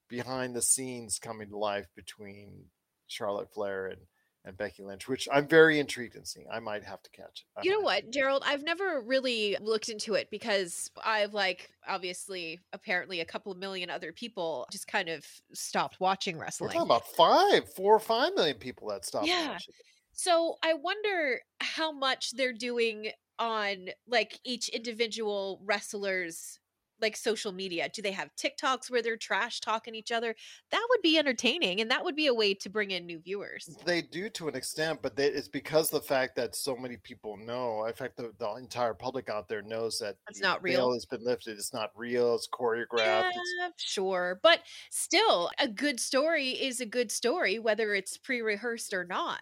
[0.09, 2.65] behind the scenes coming to life between
[3.07, 4.01] Charlotte Flair and
[4.45, 6.47] and Becky Lynch, which I'm very intrigued in seeing.
[6.51, 7.59] I might have to catch it.
[7.59, 8.43] I You know what, Gerald?
[8.47, 13.91] I've never really looked into it because I've like obviously apparently a couple of million
[13.91, 16.69] other people just kind of stopped watching wrestling.
[16.69, 19.53] We're talking about five, four or five million people that stopped Yeah.
[19.53, 19.75] watching.
[20.13, 26.61] So I wonder how much they're doing on like each individual wrestler's
[27.05, 27.89] like social media.
[27.93, 30.35] Do they have TikToks where they're trash talking each other?
[30.71, 33.69] That would be entertaining and that would be a way to bring in new viewers.
[33.85, 37.37] They do to an extent, but they, it's because the fact that so many people
[37.37, 37.85] know.
[37.85, 40.93] In fact, the, the entire public out there knows that It's not real.
[40.95, 41.59] has been lifted.
[41.59, 42.35] It's not real.
[42.35, 43.31] It's choreographed.
[43.35, 44.41] It's sure.
[44.43, 49.41] But still, a good story is a good story, whether it's pre rehearsed or not.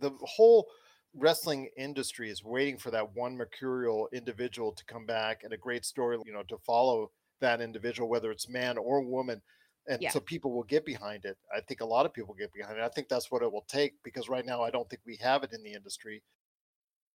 [0.00, 0.68] the whole
[1.14, 5.84] wrestling industry is waiting for that one mercurial individual to come back and a great
[5.84, 7.10] story, you know, to follow
[7.40, 9.42] that individual, whether it's man or woman.
[9.88, 10.10] And Yeah.
[10.10, 11.36] so people will get behind it.
[11.54, 12.82] I think a lot of people get behind it.
[12.82, 15.42] I think that's what it will take because right now I don't think we have
[15.42, 16.22] it in the industry.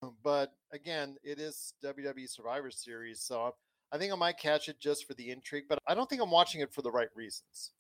[0.02, 3.56] Um, but again, it is WWE Survivor Series, so
[3.92, 6.30] I think I might catch it just for the intrigue, but I don't think I'm
[6.30, 7.72] watching it for the right reasons.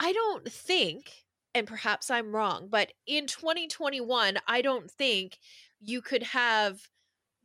[0.00, 1.24] I don't think,
[1.54, 5.38] and perhaps I'm wrong, but in 2021, I don't think
[5.80, 6.88] you could have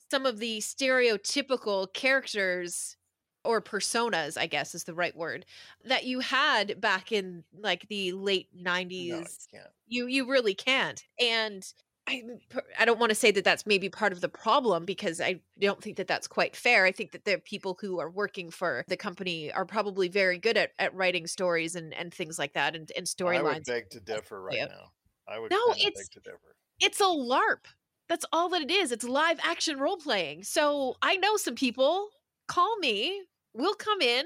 [0.10, 2.98] some of the stereotypical characters
[3.44, 5.46] or personas, I guess is the right word,
[5.86, 9.48] that you had back in like the late 90s.
[9.54, 11.66] No, you you you really can't and
[12.08, 12.40] I, mm,
[12.80, 15.82] I don't want to say that that's maybe part of the problem because I don't
[15.82, 16.86] think that that's quite fair.
[16.86, 20.58] I think that the people who are working for the company are probably very good
[20.58, 23.66] at, at writing stories and, and things like that and, and I would storylines.
[23.66, 24.92] beg to differ right now.
[25.28, 26.56] I would No, kinda beg to differ.
[26.80, 27.66] It's a LARP.
[28.08, 28.94] That's all that it is.
[28.94, 30.44] It's live action role playing.
[30.44, 32.10] So I know some people.
[32.48, 33.24] Call me.
[33.54, 34.26] We'll come in.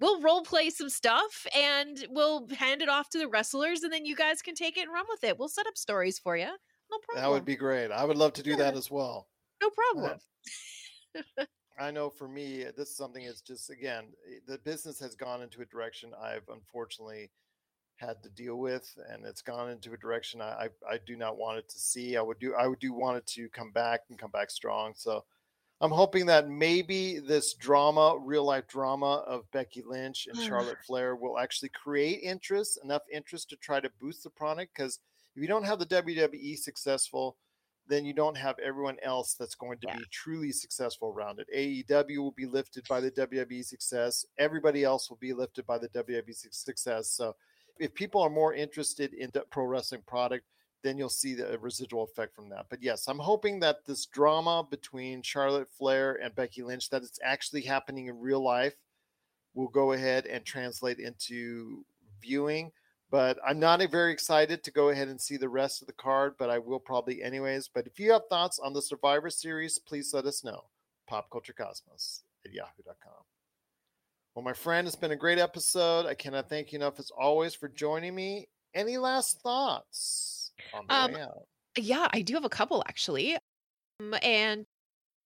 [0.00, 4.04] We'll role play some stuff and we'll hand it off to the wrestlers and then
[4.04, 5.38] you guys can take it and run with it.
[5.38, 6.46] We'll set up stories for you.
[6.90, 7.22] No problem.
[7.22, 7.90] That would be great.
[7.90, 9.28] I would love to do that as well.
[9.60, 10.18] no problem.
[11.78, 15.14] I know for me, uh, this is something that's just again, eh, the business has
[15.14, 17.30] gone into a direction I've unfortunately
[17.96, 21.36] had to deal with, and it's gone into a direction I, I, I do not
[21.36, 22.16] want it to see.
[22.16, 24.92] I would do I would do want it to come back and come back strong.
[24.96, 25.24] So
[25.80, 30.46] I'm hoping that maybe this drama, real life drama of Becky Lynch and mm.
[30.46, 34.72] Charlotte Flair will actually create interest, enough interest to try to boost the product.
[34.74, 34.98] Because
[35.36, 37.36] if you don't have the WWE successful,
[37.86, 41.46] then you don't have everyone else that's going to be truly successful around it.
[41.56, 44.26] AEW will be lifted by the WWE success.
[44.36, 47.10] Everybody else will be lifted by the WWE success.
[47.10, 47.34] So
[47.78, 50.44] if people are more interested in the pro wrestling product,
[50.82, 52.66] then you'll see the residual effect from that.
[52.68, 57.18] But yes, I'm hoping that this drama between Charlotte Flair and Becky Lynch, that it's
[57.22, 58.74] actually happening in real life,
[59.54, 61.84] will go ahead and translate into
[62.20, 62.70] viewing.
[63.10, 66.34] But I'm not very excited to go ahead and see the rest of the card,
[66.38, 67.68] but I will probably anyways.
[67.72, 70.64] But if you have thoughts on the Survivor Series, please let us know.
[71.10, 73.24] PopCultureCosmos at yahoo.com.
[74.34, 76.06] Well, my friend, it's been a great episode.
[76.06, 78.48] I cannot thank you enough as always for joining me.
[78.74, 80.37] Any last thoughts
[80.72, 81.46] on the Um, way out?
[81.76, 83.36] Yeah, I do have a couple actually.
[84.00, 84.66] Um, and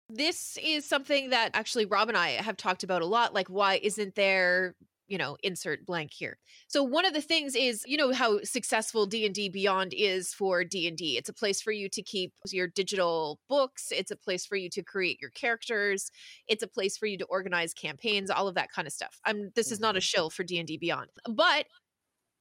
[0.09, 3.35] this is something that actually Rob and I have talked about a lot.
[3.35, 4.77] Like, why isn't there,
[5.09, 6.39] you know, insert blank here?
[6.69, 10.35] So one of the things is, you know, how successful D and D Beyond is
[10.35, 11.17] for D and D.
[11.17, 13.91] It's a place for you to keep your digital books.
[13.91, 16.11] It's a place for you to create your characters.
[16.49, 19.21] It's a place for you to organize campaigns, all of that kind of stuff.
[19.25, 19.51] I'm.
[19.55, 21.67] This is not a shill for D and D Beyond, but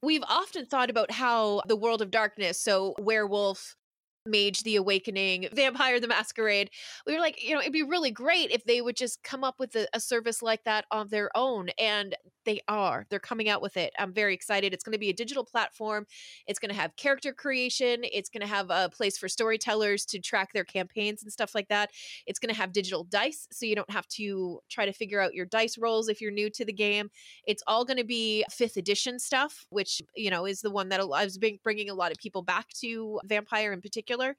[0.02, 3.76] we've often thought about how the world of darkness, so werewolf,
[4.26, 6.70] mage the awakening vampire the masquerade.
[7.06, 9.58] We were like you know it'd be really great if they would just come up
[9.58, 12.14] with a, a service like that on their own and
[12.44, 13.06] they are.
[13.08, 13.92] They're coming out with it.
[13.98, 14.74] I'm very excited.
[14.74, 16.06] It's going to be a digital platform.
[16.48, 18.00] It's going to have character creation.
[18.02, 21.68] It's going to have a place for storytellers to track their campaigns and stuff like
[21.68, 21.90] that.
[22.26, 25.34] It's going to have digital dice so you don't have to try to figure out
[25.34, 27.10] your dice rolls if you're new to the game.
[27.46, 31.06] It's all going to be fifth edition stuff which you know is the one that
[31.06, 34.36] lot- is bringing a lot of people back to vampire in particular particular.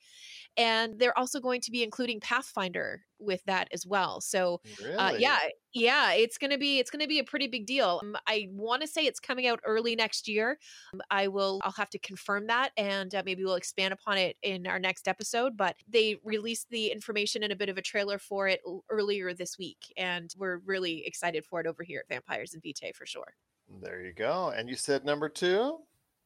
[0.56, 4.22] And they're also going to be including Pathfinder with that as well.
[4.22, 4.62] So
[4.98, 5.40] uh, yeah,
[5.74, 8.00] yeah, it's gonna be it's gonna be a pretty big deal.
[8.04, 10.60] Um, I want to say it's coming out early next year.
[10.94, 14.38] Um, I will I'll have to confirm that, and uh, maybe we'll expand upon it
[14.44, 15.58] in our next episode.
[15.58, 19.58] But they released the information and a bit of a trailer for it earlier this
[19.58, 23.34] week, and we're really excited for it over here at Vampires and Vitae for sure.
[23.82, 24.54] There you go.
[24.56, 25.80] And you said number two?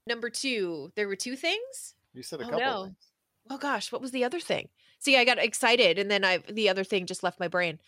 [0.05, 1.93] Number two, there were two things.
[2.13, 2.59] You said a Oh, couple.
[2.59, 2.83] no.
[2.85, 2.95] things.
[3.49, 4.69] Oh gosh, what was the other thing?
[4.99, 7.79] See, I got excited and then I the other thing just left my brain.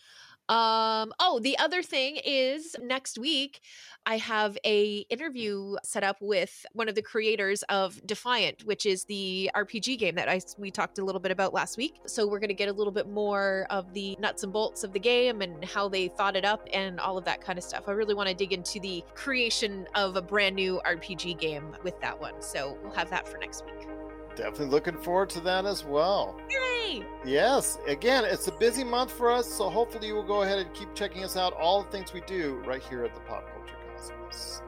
[0.48, 3.60] Um oh, the other thing is next week
[4.06, 9.04] I have a interview set up with one of the creators of Defiant, which is
[9.04, 12.00] the RPG game that I we talked a little bit about last week.
[12.06, 14.92] So we're going to get a little bit more of the nuts and bolts of
[14.92, 17.84] the game and how they thought it up and all of that kind of stuff.
[17.86, 22.00] I really want to dig into the creation of a brand new RPG game with
[22.00, 22.40] that one.
[22.40, 24.09] So we'll have that for next week.
[24.36, 26.40] Definitely looking forward to that as well.
[26.48, 27.04] Yay!
[27.24, 30.72] Yes, again, it's a busy month for us, so hopefully you will go ahead and
[30.72, 33.76] keep checking us out, all the things we do right here at the Pop Culture
[33.96, 34.62] Cosmos.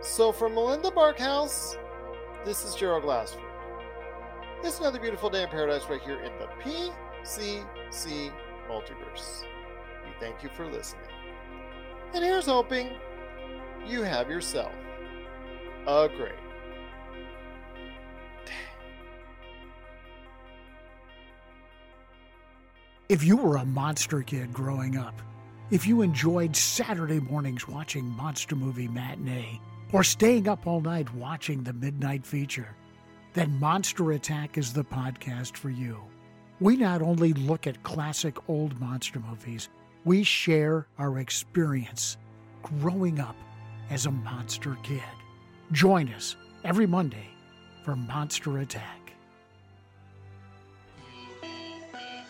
[0.00, 1.76] So, from Melinda Barkhouse,
[2.44, 3.42] this is Gerald Glassford.
[4.62, 8.30] It's another beautiful day in paradise right here in the PCC
[8.68, 9.42] multiverse.
[10.04, 11.02] We thank you for listening.
[12.14, 12.96] And here's hoping
[13.86, 14.72] you have yourself
[15.86, 16.32] a great
[23.08, 25.22] If you were a monster kid growing up,
[25.70, 31.62] if you enjoyed Saturday mornings watching Monster Movie Matinee, or staying up all night watching
[31.62, 32.76] the Midnight Feature,
[33.32, 35.98] then Monster Attack is the podcast for you.
[36.60, 39.70] We not only look at classic old monster movies,
[40.04, 42.18] we share our experience
[42.62, 43.36] growing up
[43.88, 45.00] as a monster kid.
[45.72, 47.30] Join us every Monday
[47.84, 49.07] for Monster Attack.